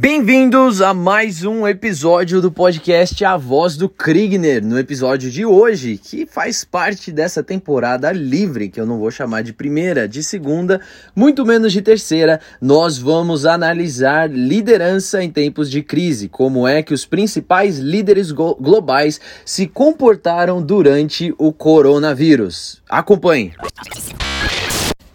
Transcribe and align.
Bem-vindos 0.00 0.80
a 0.80 0.94
mais 0.94 1.44
um 1.44 1.68
episódio 1.68 2.40
do 2.40 2.50
podcast 2.50 3.22
A 3.22 3.36
Voz 3.36 3.76
do 3.76 3.86
Kriegner. 3.86 4.64
No 4.64 4.78
episódio 4.78 5.30
de 5.30 5.44
hoje, 5.44 5.98
que 5.98 6.24
faz 6.24 6.64
parte 6.64 7.12
dessa 7.12 7.42
temporada 7.42 8.10
livre, 8.10 8.70
que 8.70 8.80
eu 8.80 8.86
não 8.86 8.98
vou 8.98 9.10
chamar 9.10 9.42
de 9.42 9.52
primeira, 9.52 10.08
de 10.08 10.22
segunda, 10.22 10.80
muito 11.14 11.44
menos 11.44 11.70
de 11.70 11.82
terceira, 11.82 12.40
nós 12.62 12.96
vamos 12.96 13.44
analisar 13.44 14.30
liderança 14.30 15.22
em 15.22 15.30
tempos 15.30 15.70
de 15.70 15.82
crise, 15.82 16.30
como 16.30 16.66
é 16.66 16.82
que 16.82 16.94
os 16.94 17.04
principais 17.04 17.78
líderes 17.78 18.32
globais 18.32 19.20
se 19.44 19.66
comportaram 19.66 20.62
durante 20.62 21.34
o 21.36 21.52
coronavírus. 21.52 22.80
Acompanhe. 22.88 23.52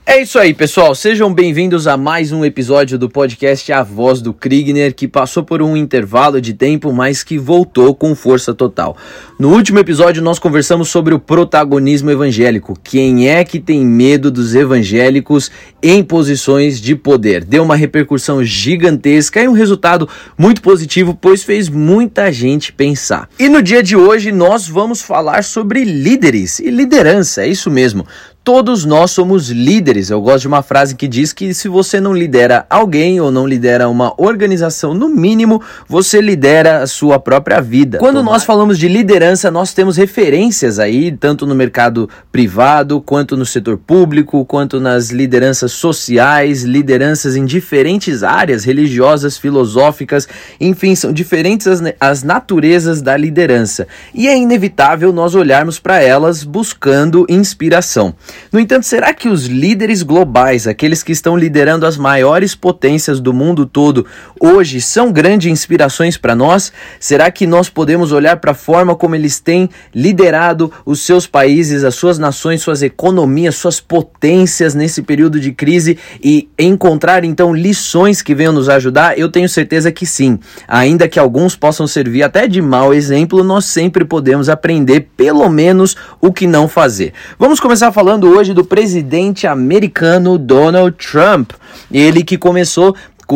É 0.07 0.21
isso 0.21 0.37
aí, 0.37 0.53
pessoal. 0.53 0.93
Sejam 0.93 1.33
bem-vindos 1.33 1.87
a 1.87 1.97
mais 1.97 2.31
um 2.31 2.45
episódio 2.45 2.95
do 2.95 3.09
podcast 3.09 3.73
A 3.73 3.81
Voz 3.81 4.21
do 4.21 4.31
Kriegner, 4.31 4.93
que 4.93 5.07
passou 5.07 5.43
por 5.43 5.63
um 5.63 5.75
intervalo 5.75 6.39
de 6.39 6.53
tempo, 6.53 6.93
mas 6.93 7.23
que 7.23 7.39
voltou 7.39 7.95
com 7.95 8.13
força 8.13 8.53
total. 8.53 8.95
No 9.39 9.51
último 9.51 9.79
episódio, 9.79 10.21
nós 10.21 10.37
conversamos 10.37 10.89
sobre 10.89 11.15
o 11.15 11.19
protagonismo 11.19 12.11
evangélico. 12.11 12.79
Quem 12.83 13.27
é 13.27 13.43
que 13.43 13.59
tem 13.59 13.83
medo 13.83 14.29
dos 14.29 14.53
evangélicos 14.53 15.49
em 15.81 16.03
posições 16.03 16.79
de 16.79 16.95
poder? 16.95 17.43
Deu 17.43 17.63
uma 17.63 17.75
repercussão 17.75 18.43
gigantesca 18.43 19.41
e 19.41 19.47
um 19.47 19.53
resultado 19.53 20.07
muito 20.37 20.61
positivo, 20.61 21.17
pois 21.19 21.43
fez 21.43 21.67
muita 21.67 22.31
gente 22.31 22.71
pensar. 22.71 23.27
E 23.39 23.49
no 23.49 23.61
dia 23.61 23.81
de 23.81 23.95
hoje, 23.95 24.31
nós 24.31 24.67
vamos 24.67 25.01
falar 25.01 25.43
sobre 25.43 25.83
líderes 25.83 26.59
e 26.59 26.69
liderança, 26.69 27.41
é 27.41 27.47
isso 27.47 27.71
mesmo. 27.71 28.05
Todos 28.45 28.85
nós 28.85 29.09
somos 29.09 29.49
líderes. 29.49 30.11
Eu 30.11 30.21
gosto 30.21 30.41
de 30.41 30.47
uma 30.47 30.61
frase 30.61 30.93
que 30.93 31.07
diz 31.07 31.33
que 31.33 31.51
se 31.51 31.67
você 31.67 31.99
não 31.99 32.13
lidera 32.13 32.63
alguém 32.69 33.19
ou 33.19 33.31
não 33.31 33.47
lidera 33.47 33.89
uma 33.89 34.13
organização, 34.21 34.93
no 34.93 35.09
mínimo, 35.09 35.59
você 35.89 36.21
lidera 36.21 36.83
a 36.83 36.85
sua 36.85 37.17
própria 37.17 37.59
vida. 37.59 37.97
Quando 37.97 38.21
nós 38.21 38.43
falamos 38.43 38.77
de 38.77 38.87
liderança, 38.87 39.49
nós 39.49 39.73
temos 39.73 39.97
referências 39.97 40.77
aí, 40.77 41.11
tanto 41.11 41.47
no 41.47 41.55
mercado 41.55 42.07
privado, 42.31 43.01
quanto 43.01 43.35
no 43.35 43.47
setor 43.47 43.79
público, 43.79 44.45
quanto 44.45 44.79
nas 44.79 45.09
lideranças 45.09 45.71
sociais, 45.71 46.61
lideranças 46.63 47.35
em 47.35 47.45
diferentes 47.45 48.21
áreas 48.21 48.63
religiosas, 48.63 49.39
filosóficas, 49.39 50.27
enfim, 50.61 50.93
são 50.93 51.11
diferentes 51.11 51.65
as, 51.65 51.81
as 51.99 52.21
naturezas 52.21 53.01
da 53.01 53.17
liderança. 53.17 53.87
E 54.13 54.27
é 54.27 54.37
inevitável 54.37 55.11
nós 55.11 55.33
olharmos 55.33 55.79
para 55.79 55.99
elas 55.99 56.43
buscando 56.43 57.25
inspiração. 57.27 58.13
No 58.51 58.59
entanto, 58.59 58.85
será 58.85 59.13
que 59.13 59.27
os 59.27 59.45
líderes 59.45 60.01
globais, 60.01 60.67
aqueles 60.67 61.03
que 61.03 61.11
estão 61.11 61.35
liderando 61.35 61.85
as 61.85 61.97
maiores 61.97 62.55
potências 62.55 63.19
do 63.19 63.33
mundo 63.33 63.65
todo, 63.65 64.05
hoje 64.39 64.79
são 64.79 65.11
grandes 65.11 65.51
inspirações 65.51 66.17
para 66.17 66.35
nós? 66.35 66.71
Será 66.99 67.29
que 67.31 67.45
nós 67.45 67.69
podemos 67.69 68.11
olhar 68.11 68.37
para 68.37 68.51
a 68.51 68.55
forma 68.55 68.95
como 68.95 69.15
eles 69.15 69.39
têm 69.39 69.69
liderado 69.93 70.71
os 70.85 71.01
seus 71.01 71.27
países, 71.27 71.83
as 71.83 71.95
suas 71.95 72.17
nações, 72.17 72.61
suas 72.61 72.81
economias, 72.81 73.55
suas 73.55 73.79
potências 73.79 74.73
nesse 74.73 75.01
período 75.01 75.39
de 75.39 75.51
crise 75.51 75.97
e 76.23 76.47
encontrar 76.57 77.23
então 77.23 77.53
lições 77.53 78.21
que 78.21 78.35
venham 78.35 78.53
nos 78.53 78.69
ajudar? 78.69 79.17
Eu 79.17 79.29
tenho 79.29 79.49
certeza 79.49 79.91
que 79.91 80.05
sim. 80.05 80.39
Ainda 80.67 81.07
que 81.07 81.19
alguns 81.19 81.55
possam 81.55 81.87
servir 81.87 82.23
até 82.23 82.47
de 82.47 82.61
mau 82.61 82.93
exemplo, 82.93 83.43
nós 83.43 83.65
sempre 83.65 84.05
podemos 84.05 84.49
aprender 84.49 85.07
pelo 85.17 85.49
menos 85.49 85.95
o 86.21 86.31
que 86.31 86.47
não 86.47 86.67
fazer. 86.67 87.13
Vamos 87.37 87.59
começar 87.59 87.91
falando 87.91 88.24
hoje 88.27 88.53
do 88.53 88.63
presidente 88.63 89.47
americano 89.47 90.37
Donald 90.37 90.95
Trump. 90.97 91.51
Ele 91.91 92.23
que 92.23 92.37
começou 92.37 92.95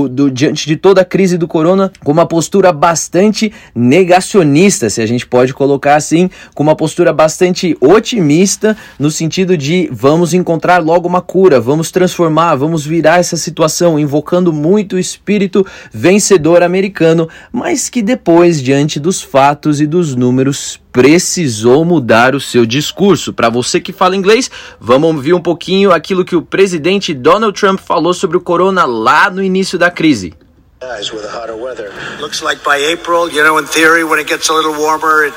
do, 0.09 0.29
diante 0.29 0.67
de 0.67 0.75
toda 0.75 1.01
a 1.01 1.05
crise 1.05 1.37
do 1.37 1.47
corona, 1.47 1.91
com 2.03 2.11
uma 2.11 2.25
postura 2.25 2.71
bastante 2.71 3.51
negacionista, 3.73 4.89
se 4.89 5.01
a 5.01 5.05
gente 5.05 5.25
pode 5.25 5.53
colocar 5.53 5.95
assim, 5.95 6.29
com 6.53 6.61
uma 6.61 6.75
postura 6.75 7.11
bastante 7.11 7.75
otimista, 7.81 8.77
no 8.99 9.09
sentido 9.09 9.57
de 9.57 9.89
vamos 9.91 10.33
encontrar 10.33 10.83
logo 10.83 11.07
uma 11.07 11.21
cura, 11.21 11.59
vamos 11.59 11.91
transformar, 11.91 12.55
vamos 12.55 12.85
virar 12.85 13.19
essa 13.19 13.37
situação, 13.37 13.99
invocando 13.99 14.53
muito 14.53 14.95
o 14.95 14.99
espírito 14.99 15.65
vencedor 15.91 16.61
americano, 16.61 17.27
mas 17.51 17.89
que 17.89 18.01
depois, 18.01 18.61
diante 18.61 18.99
dos 18.99 19.21
fatos 19.21 19.81
e 19.81 19.87
dos 19.87 20.15
números, 20.15 20.79
precisou 20.91 21.85
mudar 21.85 22.35
o 22.35 22.41
seu 22.41 22.65
discurso. 22.65 23.33
Para 23.33 23.49
você 23.49 23.79
que 23.79 23.93
fala 23.93 24.15
inglês, 24.15 24.49
vamos 24.79 25.15
ouvir 25.15 25.33
um 25.33 25.41
pouquinho 25.41 25.91
aquilo 25.91 26.25
que 26.25 26.35
o 26.35 26.41
presidente 26.41 27.13
Donald 27.13 27.59
Trump 27.59 27.79
falou 27.79 28.13
sobre 28.13 28.37
o 28.37 28.41
corona 28.41 28.85
lá 28.85 29.29
no 29.29 29.43
início 29.43 29.77
da 29.77 29.91
crise. 29.91 30.33
With 30.81 31.23
the 31.23 31.27
hotter 31.27 31.57
weather. 31.57 31.91
Looks 32.21 32.41
like 32.41 32.63
by 32.63 32.77
April, 32.93 33.27
you 33.29 33.43
know, 33.43 33.59
in 33.59 33.65
theory, 33.65 34.05
when 34.05 34.17
it 34.17 34.29
gets 34.29 34.49
a 34.49 34.53
little 34.53 34.73
warmer, 34.73 35.25
it 35.27 35.33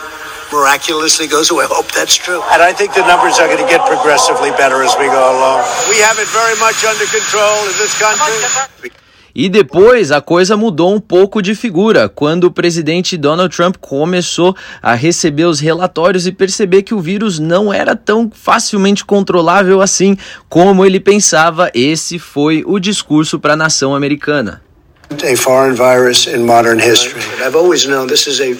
miraculously 0.52 1.26
goes 1.26 1.50
away. 1.50 1.64
I 1.64 1.68
hope 1.74 1.90
that's 1.90 2.14
true. 2.14 2.40
And 2.52 2.62
I 2.62 2.72
think 2.72 2.94
the 2.94 3.04
numbers 3.08 3.40
are 3.40 3.48
going 3.48 3.58
to 3.58 3.68
get 3.68 3.84
progressively 3.84 4.50
better 4.52 4.84
as 4.84 4.94
we 5.00 5.06
go 5.06 5.18
along. 5.18 5.66
We 5.90 5.98
have 5.98 6.18
it 6.22 6.28
very 6.30 6.54
much 6.62 6.84
under 6.86 7.06
control 7.10 7.58
in 7.66 7.74
this 7.74 7.98
country. 7.98 8.92
E 9.34 9.48
depois 9.48 10.12
a 10.12 10.20
coisa 10.20 10.56
mudou 10.56 10.94
um 10.94 11.00
pouco 11.00 11.40
de 11.40 11.54
figura, 11.54 12.08
quando 12.08 12.44
o 12.44 12.50
presidente 12.50 13.16
Donald 13.16 13.54
Trump 13.54 13.76
começou 13.80 14.54
a 14.82 14.94
receber 14.94 15.44
os 15.44 15.60
relatórios 15.60 16.26
e 16.26 16.32
perceber 16.32 16.82
que 16.82 16.94
o 16.94 17.00
vírus 17.00 17.38
não 17.38 17.72
era 17.72 17.96
tão 17.96 18.30
facilmente 18.32 19.04
controlável 19.04 19.80
assim 19.80 20.16
como 20.48 20.84
ele 20.84 21.00
pensava. 21.00 21.70
Esse 21.74 22.18
foi 22.18 22.62
o 22.66 22.78
discurso 22.78 23.38
para 23.38 23.54
a 23.54 23.56
nação 23.56 23.94
americana. 23.94 24.62
A 25.10 25.36
foreign 25.36 25.74
virus 25.74 26.26
in 26.26 26.44
modern 26.44 26.78
history. 26.78 27.22
I've 27.44 27.56
always 27.56 27.86
known 27.86 28.06
this 28.06 28.26
is 28.26 28.40
a 28.40 28.54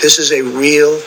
this 0.00 0.18
is 0.18 0.30
a 0.30 0.42
real 0.42 1.00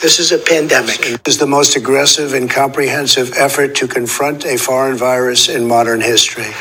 This 0.00 0.20
is 0.20 0.30
a 0.30 0.38
pandemic. 0.38 1.00
It 1.10 1.26
is 1.26 1.38
the 1.38 1.46
most 1.46 1.74
aggressive 1.74 2.32
and 2.32 2.48
comprehensive 2.48 3.32
effort 3.36 3.74
to 3.80 3.88
confront 3.88 4.44
a 4.44 4.56
foreign 4.56 4.96
virus 4.96 5.48
in 5.48 5.66
modern 5.66 6.00
history. 6.00 6.54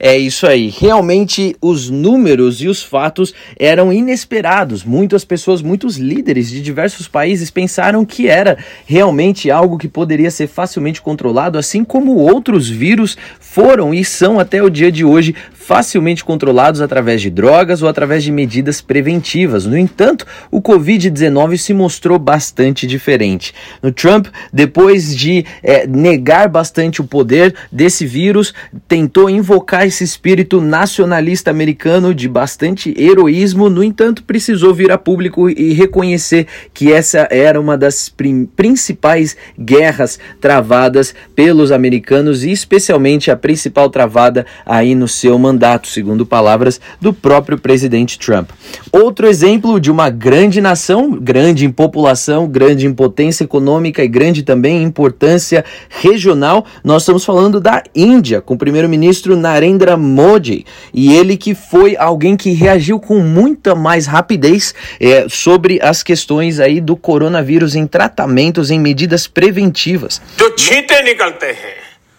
É 0.00 0.16
isso 0.16 0.46
aí. 0.46 0.68
Realmente 0.68 1.56
os 1.60 1.90
números 1.90 2.62
e 2.62 2.68
os 2.68 2.82
fatos 2.82 3.34
eram 3.58 3.92
inesperados. 3.92 4.84
Muitas 4.84 5.24
pessoas, 5.24 5.60
muitos 5.60 5.96
líderes 5.96 6.48
de 6.48 6.62
diversos 6.62 7.08
países 7.08 7.50
pensaram 7.50 8.04
que 8.04 8.28
era 8.28 8.56
realmente 8.86 9.50
algo 9.50 9.76
que 9.76 9.88
poderia 9.88 10.30
ser 10.30 10.46
facilmente 10.46 11.02
controlado, 11.02 11.58
assim 11.58 11.82
como 11.82 12.14
outros 12.14 12.68
vírus 12.68 13.18
foram 13.40 13.92
e 13.92 14.04
são 14.04 14.38
até 14.38 14.62
o 14.62 14.70
dia 14.70 14.92
de 14.92 15.04
hoje 15.04 15.34
facilmente 15.68 16.24
controlados 16.24 16.80
através 16.80 17.20
de 17.20 17.28
drogas 17.28 17.82
ou 17.82 17.90
através 17.90 18.24
de 18.24 18.32
medidas 18.32 18.80
preventivas. 18.80 19.66
No 19.66 19.76
entanto, 19.76 20.24
o 20.50 20.62
Covid-19 20.62 21.58
se 21.58 21.74
mostrou 21.74 22.18
bastante 22.18 22.86
diferente. 22.86 23.52
No 23.82 23.92
Trump, 23.92 24.28
depois 24.50 25.14
de 25.14 25.44
é, 25.62 25.86
negar 25.86 26.48
bastante 26.48 27.02
o 27.02 27.04
poder 27.04 27.54
desse 27.70 28.06
vírus, 28.06 28.54
tentou 28.86 29.28
invocar 29.28 29.87
esse 29.88 30.04
espírito 30.04 30.60
nacionalista 30.60 31.50
americano 31.50 32.14
de 32.14 32.28
bastante 32.28 32.94
heroísmo. 32.96 33.68
No 33.68 33.82
entanto, 33.82 34.22
precisou 34.22 34.72
vir 34.72 34.92
a 34.92 34.98
público 34.98 35.50
e 35.50 35.72
reconhecer 35.72 36.46
que 36.72 36.92
essa 36.92 37.26
era 37.30 37.60
uma 37.60 37.76
das 37.76 38.12
principais 38.54 39.36
guerras 39.58 40.18
travadas 40.40 41.14
pelos 41.34 41.72
americanos 41.72 42.44
e 42.44 42.50
especialmente 42.50 43.30
a 43.30 43.36
principal 43.36 43.88
travada 43.90 44.46
aí 44.64 44.94
no 44.94 45.08
seu 45.08 45.38
mandato 45.38 45.88
segundo 45.88 46.24
palavras 46.26 46.80
do 47.00 47.12
próprio 47.12 47.58
presidente 47.58 48.18
Trump. 48.18 48.50
Outro 48.92 49.26
exemplo 49.26 49.80
de 49.80 49.90
uma 49.90 50.10
grande 50.10 50.60
nação, 50.60 51.12
grande 51.12 51.64
em 51.64 51.70
população, 51.70 52.46
grande 52.46 52.86
em 52.86 52.92
potência 52.92 53.44
econômica 53.44 54.04
e 54.04 54.08
grande 54.08 54.42
também 54.42 54.82
em 54.82 54.84
importância 54.84 55.64
regional, 55.88 56.64
nós 56.84 57.02
estamos 57.02 57.24
falando 57.24 57.60
da 57.60 57.82
Índia, 57.94 58.40
com 58.40 58.54
o 58.54 58.58
primeiro-ministro 58.58 59.36
Narendra 59.36 59.77
Modi, 59.97 60.65
e 60.93 61.13
ele 61.13 61.37
que 61.37 61.53
foi 61.55 61.95
alguém 61.95 62.35
que 62.37 62.51
reagiu 62.51 62.99
com 62.99 63.19
muita 63.19 63.75
mais 63.75 64.05
rapidez 64.05 64.73
é, 64.99 65.27
sobre 65.29 65.79
as 65.81 66.03
questões 66.03 66.59
aí 66.59 66.79
do 66.79 66.95
coronavírus 66.95 67.75
em 67.75 67.87
tratamentos, 67.87 68.71
em 68.71 68.79
medidas 68.79 69.27
preventivas. 69.27 70.21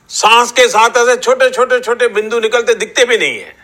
सांस 0.09 0.51
के 0.53 0.69
साथ 0.69 0.97
ऐसे 0.97 1.17
छोटे 1.17 1.51
छोटे 1.51 1.79
छोटे 1.81 2.09
बिंदु 2.09 2.39
निकलते 2.41 2.75
दिखते 2.75 3.05
भी 3.05 3.19
नहीं 3.19 3.39
है 3.39 3.58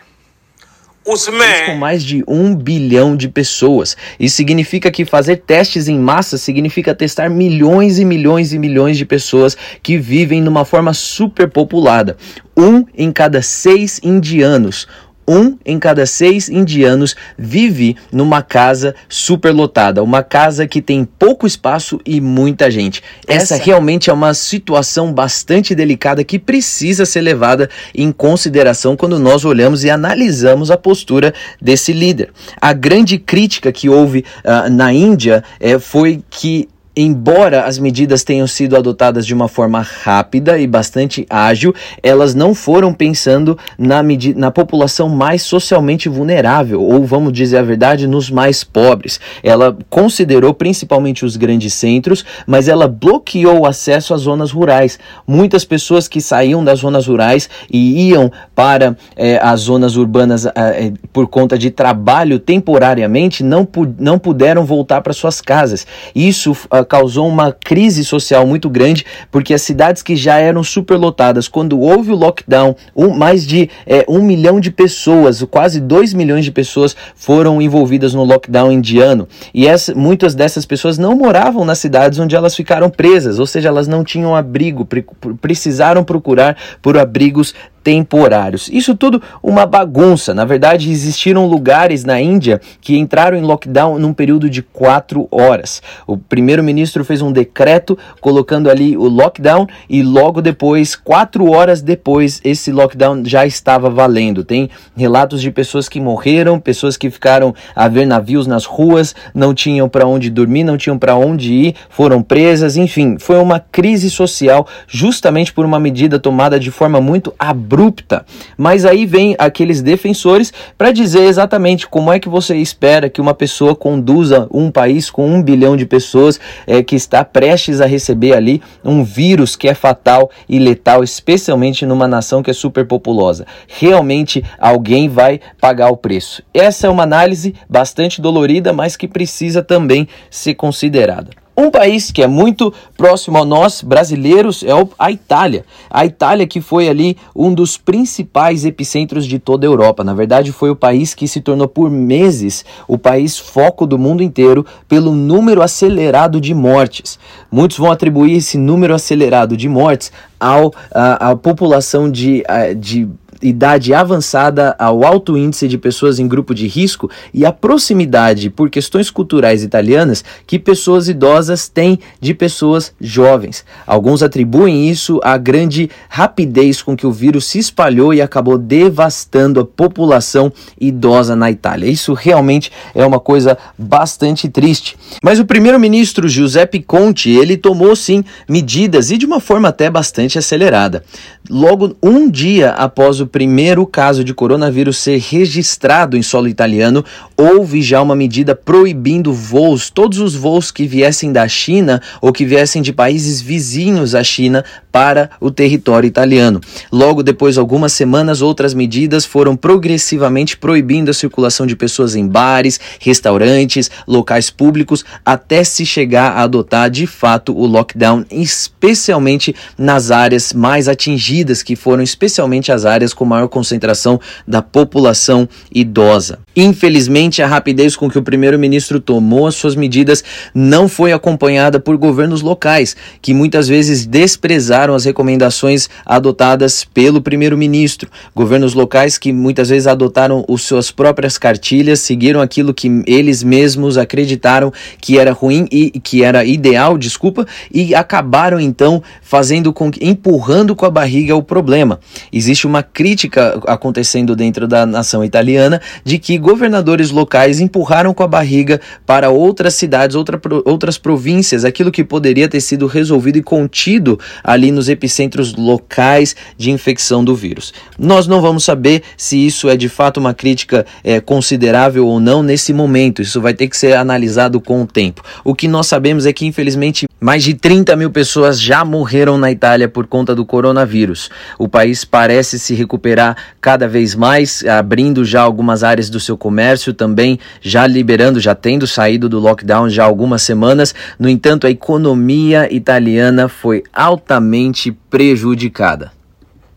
com 1.66 1.76
mais 1.76 2.02
de 2.02 2.24
um 2.26 2.54
bilhão 2.54 3.16
de 3.16 3.28
pessoas. 3.28 3.96
Isso 4.18 4.36
significa 4.36 4.90
que 4.90 5.04
fazer 5.04 5.36
testes 5.36 5.86
em 5.86 5.98
massa 5.98 6.36
significa 6.36 6.94
testar 6.94 7.30
milhões 7.30 7.98
e 8.00 8.04
milhões 8.04 8.52
e 8.52 8.58
milhões 8.58 8.98
de 8.98 9.06
pessoas 9.06 9.56
que 9.82 9.96
vivem 9.96 10.42
numa 10.42 10.64
forma 10.64 10.92
superpopulada. 10.92 12.16
Um 12.56 12.84
em 12.96 13.12
cada 13.12 13.40
seis 13.40 14.00
indianos 14.02 14.88
um 15.26 15.56
em 15.64 15.78
cada 15.78 16.06
seis 16.06 16.48
indianos 16.48 17.16
vive 17.36 17.96
numa 18.12 18.42
casa 18.42 18.94
superlotada, 19.08 20.02
uma 20.02 20.22
casa 20.22 20.66
que 20.66 20.80
tem 20.80 21.04
pouco 21.04 21.46
espaço 21.46 22.00
e 22.04 22.20
muita 22.20 22.70
gente. 22.70 23.02
Essa, 23.26 23.54
Essa 23.54 23.64
realmente 23.64 24.10
é 24.10 24.12
uma 24.12 24.34
situação 24.34 25.12
bastante 25.12 25.74
delicada 25.74 26.22
que 26.24 26.38
precisa 26.38 27.04
ser 27.04 27.20
levada 27.20 27.68
em 27.94 28.12
consideração 28.12 28.96
quando 28.96 29.18
nós 29.18 29.44
olhamos 29.44 29.84
e 29.84 29.90
analisamos 29.90 30.70
a 30.70 30.76
postura 30.76 31.34
desse 31.60 31.92
líder. 31.92 32.30
A 32.60 32.72
grande 32.72 33.18
crítica 33.18 33.72
que 33.72 33.88
houve 33.88 34.24
uh, 34.44 34.70
na 34.70 34.92
Índia 34.92 35.42
uh, 35.60 35.80
foi 35.80 36.22
que 36.30 36.68
embora 36.96 37.64
as 37.64 37.78
medidas 37.78 38.24
tenham 38.24 38.46
sido 38.46 38.74
adotadas 38.74 39.26
de 39.26 39.34
uma 39.34 39.48
forma 39.48 39.82
rápida 39.82 40.58
e 40.58 40.66
bastante 40.66 41.26
ágil, 41.28 41.74
elas 42.02 42.34
não 42.34 42.54
foram 42.54 42.94
pensando 42.94 43.58
na, 43.78 44.02
na 44.34 44.50
população 44.50 45.08
mais 45.08 45.42
socialmente 45.42 46.08
vulnerável, 46.08 46.82
ou 46.82 47.04
vamos 47.04 47.34
dizer 47.34 47.58
a 47.58 47.62
verdade, 47.62 48.06
nos 48.06 48.30
mais 48.30 48.64
pobres. 48.64 49.20
Ela 49.42 49.76
considerou 49.90 50.54
principalmente 50.54 51.24
os 51.24 51.36
grandes 51.36 51.74
centros, 51.74 52.24
mas 52.46 52.66
ela 52.66 52.88
bloqueou 52.88 53.60
o 53.60 53.66
acesso 53.66 54.14
às 54.14 54.22
zonas 54.22 54.50
rurais. 54.50 54.98
Muitas 55.26 55.64
pessoas 55.66 56.08
que 56.08 56.20
saíam 56.20 56.64
das 56.64 56.78
zonas 56.78 57.06
rurais 57.06 57.50
e 57.70 58.08
iam 58.08 58.32
para 58.54 58.96
eh, 59.16 59.38
as 59.42 59.60
zonas 59.60 59.96
urbanas 59.96 60.46
eh, 60.46 60.92
por 61.12 61.26
conta 61.26 61.58
de 61.58 61.70
trabalho 61.70 62.38
temporariamente 62.38 63.42
não, 63.44 63.66
pu 63.66 63.86
não 63.98 64.18
puderam 64.18 64.64
voltar 64.64 65.02
para 65.02 65.12
suas 65.12 65.42
casas. 65.42 65.86
Isso 66.14 66.56
ah, 66.70 66.85
causou 66.86 67.28
uma 67.28 67.52
crise 67.52 68.04
social 68.04 68.46
muito 68.46 68.70
grande, 68.70 69.04
porque 69.30 69.52
as 69.52 69.62
cidades 69.62 70.02
que 70.02 70.16
já 70.16 70.38
eram 70.38 70.62
superlotadas, 70.62 71.48
quando 71.48 71.78
houve 71.78 72.12
o 72.12 72.16
lockdown, 72.16 72.76
um, 72.94 73.10
mais 73.10 73.46
de 73.46 73.68
é, 73.86 74.04
um 74.08 74.22
milhão 74.22 74.60
de 74.60 74.70
pessoas, 74.70 75.42
quase 75.50 75.80
dois 75.80 76.14
milhões 76.14 76.44
de 76.44 76.52
pessoas 76.52 76.96
foram 77.14 77.60
envolvidas 77.60 78.14
no 78.14 78.24
lockdown 78.24 78.72
indiano. 78.72 79.28
E 79.52 79.66
essa, 79.66 79.94
muitas 79.94 80.34
dessas 80.34 80.64
pessoas 80.64 80.96
não 80.96 81.14
moravam 81.14 81.64
nas 81.64 81.78
cidades 81.78 82.18
onde 82.18 82.36
elas 82.36 82.54
ficaram 82.54 82.88
presas, 82.88 83.38
ou 83.38 83.46
seja, 83.46 83.68
elas 83.68 83.88
não 83.88 84.04
tinham 84.04 84.34
abrigo, 84.34 84.84
pre 84.84 85.04
precisaram 85.40 86.04
procurar 86.04 86.56
por 86.80 86.96
abrigos 86.96 87.54
temporários. 87.86 88.68
Isso 88.72 88.96
tudo 88.96 89.22
uma 89.40 89.64
bagunça. 89.64 90.34
Na 90.34 90.44
verdade, 90.44 90.90
existiram 90.90 91.46
lugares 91.46 92.02
na 92.02 92.20
Índia 92.20 92.60
que 92.80 92.98
entraram 92.98 93.38
em 93.38 93.42
lockdown 93.42 93.96
num 93.96 94.12
período 94.12 94.50
de 94.50 94.60
quatro 94.60 95.28
horas. 95.30 95.80
O 96.04 96.18
primeiro-ministro 96.18 97.04
fez 97.04 97.22
um 97.22 97.30
decreto 97.30 97.96
colocando 98.20 98.68
ali 98.68 98.96
o 98.96 99.04
lockdown 99.04 99.68
e 99.88 100.02
logo 100.02 100.42
depois, 100.42 100.96
quatro 100.96 101.48
horas 101.48 101.80
depois, 101.80 102.40
esse 102.42 102.72
lockdown 102.72 103.24
já 103.24 103.46
estava 103.46 103.88
valendo. 103.88 104.42
Tem 104.42 104.68
relatos 104.96 105.40
de 105.40 105.52
pessoas 105.52 105.88
que 105.88 106.00
morreram, 106.00 106.58
pessoas 106.58 106.96
que 106.96 107.08
ficaram 107.08 107.54
a 107.72 107.86
ver 107.86 108.04
navios 108.04 108.48
nas 108.48 108.64
ruas, 108.64 109.14
não 109.32 109.54
tinham 109.54 109.88
para 109.88 110.08
onde 110.08 110.28
dormir, 110.28 110.64
não 110.64 110.76
tinham 110.76 110.98
para 110.98 111.14
onde 111.14 111.52
ir, 111.52 111.76
foram 111.88 112.20
presas, 112.20 112.76
enfim, 112.76 113.16
foi 113.16 113.38
uma 113.38 113.60
crise 113.60 114.10
social 114.10 114.66
justamente 114.88 115.52
por 115.52 115.64
uma 115.64 115.78
medida 115.78 116.18
tomada 116.18 116.58
de 116.58 116.72
forma 116.72 117.00
muito 117.00 117.32
abrupta 117.38 117.75
abrupta. 117.76 118.24
Mas 118.56 118.86
aí 118.86 119.04
vem 119.04 119.36
aqueles 119.38 119.82
defensores 119.82 120.52
para 120.78 120.90
dizer 120.90 121.24
exatamente 121.24 121.86
como 121.86 122.10
é 122.10 122.18
que 122.18 122.28
você 122.28 122.56
espera 122.56 123.10
que 123.10 123.20
uma 123.20 123.34
pessoa 123.34 123.76
conduza 123.76 124.48
um 124.50 124.70
país 124.70 125.10
com 125.10 125.28
um 125.28 125.42
bilhão 125.42 125.76
de 125.76 125.84
pessoas 125.84 126.40
é, 126.66 126.82
que 126.82 126.96
está 126.96 127.22
prestes 127.22 127.82
a 127.82 127.86
receber 127.86 128.32
ali 128.32 128.62
um 128.82 129.04
vírus 129.04 129.54
que 129.54 129.68
é 129.68 129.74
fatal 129.74 130.30
e 130.48 130.58
letal, 130.58 131.04
especialmente 131.04 131.84
numa 131.84 132.08
nação 132.08 132.42
que 132.42 132.50
é 132.50 132.54
superpopulosa. 132.54 133.46
Realmente 133.68 134.42
alguém 134.58 135.08
vai 135.08 135.38
pagar 135.60 135.90
o 135.90 135.96
preço. 135.96 136.42
Essa 136.54 136.86
é 136.86 136.90
uma 136.90 137.02
análise 137.02 137.54
bastante 137.68 138.22
dolorida, 138.22 138.72
mas 138.72 138.96
que 138.96 139.06
precisa 139.06 139.62
também 139.62 140.08
ser 140.30 140.54
considerada. 140.54 141.45
Um 141.56 141.70
país 141.70 142.10
que 142.10 142.22
é 142.22 142.26
muito 142.26 142.72
próximo 142.96 143.38
a 143.38 143.44
nós, 143.44 143.80
brasileiros, 143.80 144.62
é 144.62 144.72
a 144.98 145.10
Itália. 145.10 145.64
A 145.88 146.04
Itália 146.04 146.46
que 146.46 146.60
foi 146.60 146.88
ali 146.88 147.16
um 147.34 147.54
dos 147.54 147.78
principais 147.78 148.64
epicentros 148.64 149.26
de 149.26 149.38
toda 149.38 149.66
a 149.66 149.68
Europa. 149.68 150.04
Na 150.04 150.12
verdade, 150.12 150.52
foi 150.52 150.68
o 150.68 150.76
país 150.76 151.14
que 151.14 151.26
se 151.26 151.40
tornou 151.40 151.66
por 151.66 151.90
meses 151.90 152.64
o 152.86 152.98
país 152.98 153.38
foco 153.38 153.86
do 153.86 153.98
mundo 153.98 154.22
inteiro 154.22 154.66
pelo 154.86 155.12
número 155.12 155.62
acelerado 155.62 156.40
de 156.40 156.52
mortes. 156.52 157.18
Muitos 157.50 157.78
vão 157.78 157.90
atribuir 157.90 158.36
esse 158.36 158.58
número 158.58 158.94
acelerado 158.94 159.56
de 159.56 159.68
mortes 159.68 160.12
ao, 160.38 160.74
a 160.92 161.34
população 161.34 162.10
de, 162.10 162.44
de 162.76 163.08
idade 163.42 163.92
avançada 163.94 164.74
ao 164.78 165.04
alto 165.04 165.36
índice 165.36 165.68
de 165.68 165.78
pessoas 165.78 166.18
em 166.18 166.28
grupo 166.28 166.54
de 166.54 166.66
risco 166.66 167.10
e 167.32 167.44
a 167.44 167.52
proximidade 167.52 168.50
por 168.50 168.70
questões 168.70 169.10
culturais 169.10 169.62
italianas 169.62 170.24
que 170.46 170.58
pessoas 170.58 171.08
idosas 171.08 171.68
têm 171.68 171.98
de 172.20 172.34
pessoas 172.34 172.92
jovens. 173.00 173.64
Alguns 173.86 174.22
atribuem 174.22 174.88
isso 174.88 175.20
à 175.22 175.36
grande 175.36 175.90
rapidez 176.08 176.82
com 176.82 176.96
que 176.96 177.06
o 177.06 177.12
vírus 177.12 177.46
se 177.46 177.58
espalhou 177.58 178.12
e 178.12 178.20
acabou 178.20 178.58
devastando 178.58 179.60
a 179.60 179.64
população 179.64 180.52
idosa 180.80 181.36
na 181.36 181.50
Itália. 181.50 181.90
Isso 181.90 182.12
realmente 182.12 182.70
é 182.94 183.04
uma 183.04 183.20
coisa 183.20 183.56
bastante 183.78 184.48
triste. 184.48 184.96
Mas 185.22 185.38
o 185.38 185.44
primeiro-ministro 185.44 186.28
Giuseppe 186.28 186.80
Conte, 186.80 187.30
ele 187.30 187.56
tomou 187.56 187.94
sim 187.94 188.24
medidas 188.48 189.10
e 189.10 189.18
de 189.18 189.26
uma 189.26 189.40
forma 189.40 189.68
até 189.68 189.90
bastante 189.90 190.38
acelerada. 190.38 191.04
Logo 191.48 191.96
um 192.02 192.30
dia 192.30 192.70
após 192.70 193.20
o 193.20 193.25
o 193.26 193.28
primeiro 193.28 193.84
caso 193.84 194.22
de 194.22 194.32
coronavírus 194.32 194.98
ser 194.98 195.18
registrado 195.18 196.16
em 196.16 196.22
solo 196.22 196.48
italiano, 196.48 197.04
houve 197.36 197.82
já 197.82 198.00
uma 198.00 198.14
medida 198.14 198.54
proibindo 198.54 199.32
voos, 199.32 199.90
todos 199.90 200.20
os 200.20 200.34
voos 200.34 200.70
que 200.70 200.86
viessem 200.86 201.32
da 201.32 201.46
China 201.48 202.00
ou 202.22 202.32
que 202.32 202.44
viessem 202.44 202.80
de 202.80 202.92
países 202.92 203.40
vizinhos 203.40 204.14
à 204.14 204.22
China 204.22 204.64
para 204.96 205.28
o 205.38 205.50
território 205.50 206.06
italiano. 206.06 206.58
Logo 206.90 207.22
depois, 207.22 207.58
algumas 207.58 207.92
semanas, 207.92 208.40
outras 208.40 208.72
medidas 208.72 209.26
foram 209.26 209.54
progressivamente 209.54 210.56
proibindo 210.56 211.10
a 211.10 211.12
circulação 211.12 211.66
de 211.66 211.76
pessoas 211.76 212.16
em 212.16 212.26
bares, 212.26 212.80
restaurantes, 212.98 213.90
locais 214.08 214.48
públicos, 214.48 215.04
até 215.22 215.62
se 215.64 215.84
chegar 215.84 216.32
a 216.32 216.44
adotar 216.44 216.88
de 216.88 217.06
fato 217.06 217.54
o 217.54 217.66
lockdown, 217.66 218.24
especialmente 218.30 219.54
nas 219.76 220.10
áreas 220.10 220.54
mais 220.54 220.88
atingidas, 220.88 221.62
que 221.62 221.76
foram 221.76 222.02
especialmente 222.02 222.72
as 222.72 222.86
áreas 222.86 223.12
com 223.12 223.26
maior 223.26 223.48
concentração 223.48 224.18
da 224.48 224.62
população 224.62 225.46
idosa. 225.70 226.38
Infelizmente, 226.56 227.42
a 227.42 227.46
rapidez 227.46 227.94
com 227.94 228.08
que 228.08 228.18
o 228.18 228.22
primeiro-ministro 228.22 228.98
tomou 228.98 229.46
as 229.46 229.56
suas 229.56 229.76
medidas 229.76 230.24
não 230.54 230.88
foi 230.88 231.12
acompanhada 231.12 231.78
por 231.78 231.98
governos 231.98 232.40
locais, 232.40 232.96
que 233.20 233.34
muitas 233.34 233.68
vezes 233.68 234.06
desprezaram 234.06 234.85
as 234.94 235.04
recomendações 235.04 235.88
adotadas 236.04 236.84
pelo 236.84 237.20
primeiro-ministro. 237.20 238.10
Governos 238.34 238.74
locais 238.74 239.18
que 239.18 239.32
muitas 239.32 239.68
vezes 239.68 239.86
adotaram 239.86 240.44
as 240.48 240.62
suas 240.62 240.90
próprias 240.90 241.38
cartilhas, 241.38 242.00
seguiram 242.00 242.40
aquilo 242.40 242.74
que 242.74 243.02
eles 243.06 243.42
mesmos 243.42 243.98
acreditaram 243.98 244.72
que 245.00 245.18
era 245.18 245.32
ruim 245.32 245.66
e 245.70 245.90
que 246.00 246.22
era 246.22 246.44
ideal, 246.44 246.98
desculpa, 246.98 247.46
e 247.72 247.94
acabaram 247.94 248.60
então 248.60 249.02
fazendo 249.22 249.72
com 249.72 249.90
empurrando 250.00 250.74
com 250.74 250.86
a 250.86 250.90
barriga 250.90 251.34
o 251.34 251.42
problema. 251.42 252.00
Existe 252.32 252.66
uma 252.66 252.82
crítica 252.82 253.60
acontecendo 253.66 254.34
dentro 254.34 254.66
da 254.66 254.84
nação 254.84 255.24
italiana 255.24 255.80
de 256.04 256.18
que 256.18 256.38
governadores 256.38 257.10
locais 257.10 257.60
empurraram 257.60 258.12
com 258.12 258.22
a 258.22 258.28
barriga 258.28 258.80
para 259.04 259.30
outras 259.30 259.74
cidades, 259.74 260.16
outra, 260.16 260.40
outras 260.64 260.98
províncias, 260.98 261.64
aquilo 261.64 261.90
que 261.90 262.04
poderia 262.04 262.48
ter 262.48 262.60
sido 262.60 262.86
resolvido 262.86 263.38
e 263.38 263.42
contido 263.42 264.18
ali 264.42 264.70
nos 264.76 264.88
epicentros 264.88 265.54
locais 265.54 266.36
de 266.56 266.70
infecção 266.70 267.24
do 267.24 267.34
vírus. 267.34 267.72
Nós 267.98 268.26
não 268.26 268.40
vamos 268.40 268.64
saber 268.64 269.02
se 269.16 269.44
isso 269.44 269.68
é 269.68 269.76
de 269.76 269.88
fato 269.88 270.18
uma 270.18 270.34
crítica 270.34 270.86
é, 271.02 271.20
considerável 271.20 272.06
ou 272.06 272.20
não 272.20 272.42
nesse 272.42 272.72
momento, 272.72 273.22
isso 273.22 273.40
vai 273.40 273.54
ter 273.54 273.68
que 273.68 273.76
ser 273.76 273.94
analisado 273.94 274.60
com 274.60 274.82
o 274.82 274.86
tempo. 274.86 275.22
O 275.42 275.54
que 275.54 275.66
nós 275.66 275.86
sabemos 275.86 276.26
é 276.26 276.32
que, 276.32 276.46
infelizmente, 276.46 277.08
mais 277.18 277.42
de 277.42 277.54
30 277.54 277.96
mil 277.96 278.10
pessoas 278.10 278.60
já 278.60 278.84
morreram 278.84 279.38
na 279.38 279.50
Itália 279.50 279.88
por 279.88 280.06
conta 280.06 280.34
do 280.34 280.44
coronavírus. 280.44 281.30
O 281.58 281.68
país 281.68 282.04
parece 282.04 282.58
se 282.58 282.74
recuperar 282.74 283.36
cada 283.60 283.88
vez 283.88 284.14
mais, 284.14 284.64
abrindo 284.64 285.24
já 285.24 285.40
algumas 285.40 285.82
áreas 285.82 286.10
do 286.10 286.20
seu 286.20 286.36
comércio 286.36 286.92
também 286.92 287.38
já 287.60 287.86
liberando, 287.86 288.38
já 288.38 288.54
tendo 288.54 288.86
saído 288.86 289.28
do 289.28 289.40
lockdown 289.40 289.88
já 289.88 290.02
há 290.02 290.06
algumas 290.06 290.42
semanas. 290.42 290.94
No 291.18 291.28
entanto, 291.28 291.66
a 291.66 291.70
economia 291.70 292.72
italiana 292.72 293.48
foi 293.48 293.82
altamente 293.92 294.65
prejudicada. 295.08 296.12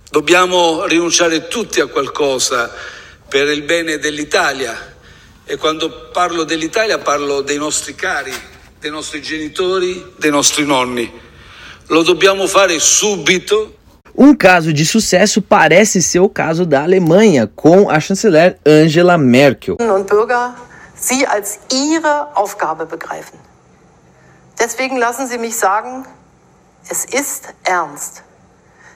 Dobbiamo 0.09 0.85
rinunciare 0.85 1.47
tutti 1.47 1.79
a 1.79 1.87
qualcosa 1.87 2.71
per 3.27 3.47
il 3.49 3.61
bene 3.61 3.97
dell'Italia 3.97 4.75
e 5.45 5.57
quando 5.57 6.09
parlo 6.11 6.43
dell'Italia 6.43 6.97
parlo 6.97 7.41
dei 7.41 7.57
nostri 7.57 7.95
cari, 7.95 8.33
dei 8.79 8.89
nostri 8.89 9.21
genitori, 9.21 10.13
dei 10.17 10.31
nostri 10.31 10.65
nonni. 10.65 11.11
Lo 11.87 12.03
dobbiamo 12.03 12.47
fare 12.47 12.79
subito 12.79 13.75
Um 14.21 14.35
caso 14.35 14.73
de 14.73 14.85
sucesso 14.85 15.41
parece 15.41 16.01
ser 16.01 16.19
o 16.19 16.27
caso 16.27 16.65
da 16.65 16.83
Alemanha, 16.83 17.47
com 17.55 17.89
a 17.89 18.01
chanceler 18.01 18.59
Angela 18.65 19.17
Merkel. 19.17 19.77
Und 19.79 20.09
Bürger 20.09 20.55
sie 20.93 21.25
als 21.25 21.59
ihre 21.71 22.35
Aufgabe 22.35 22.85
begreifen. 22.85 23.39
Deswegen 24.59 24.97
lassen 24.97 25.27
Sie 25.27 25.37
mich 25.37 25.55
sagen, 25.55 26.05
es 26.89 27.05
ist 27.05 27.53
ernst. 27.63 28.23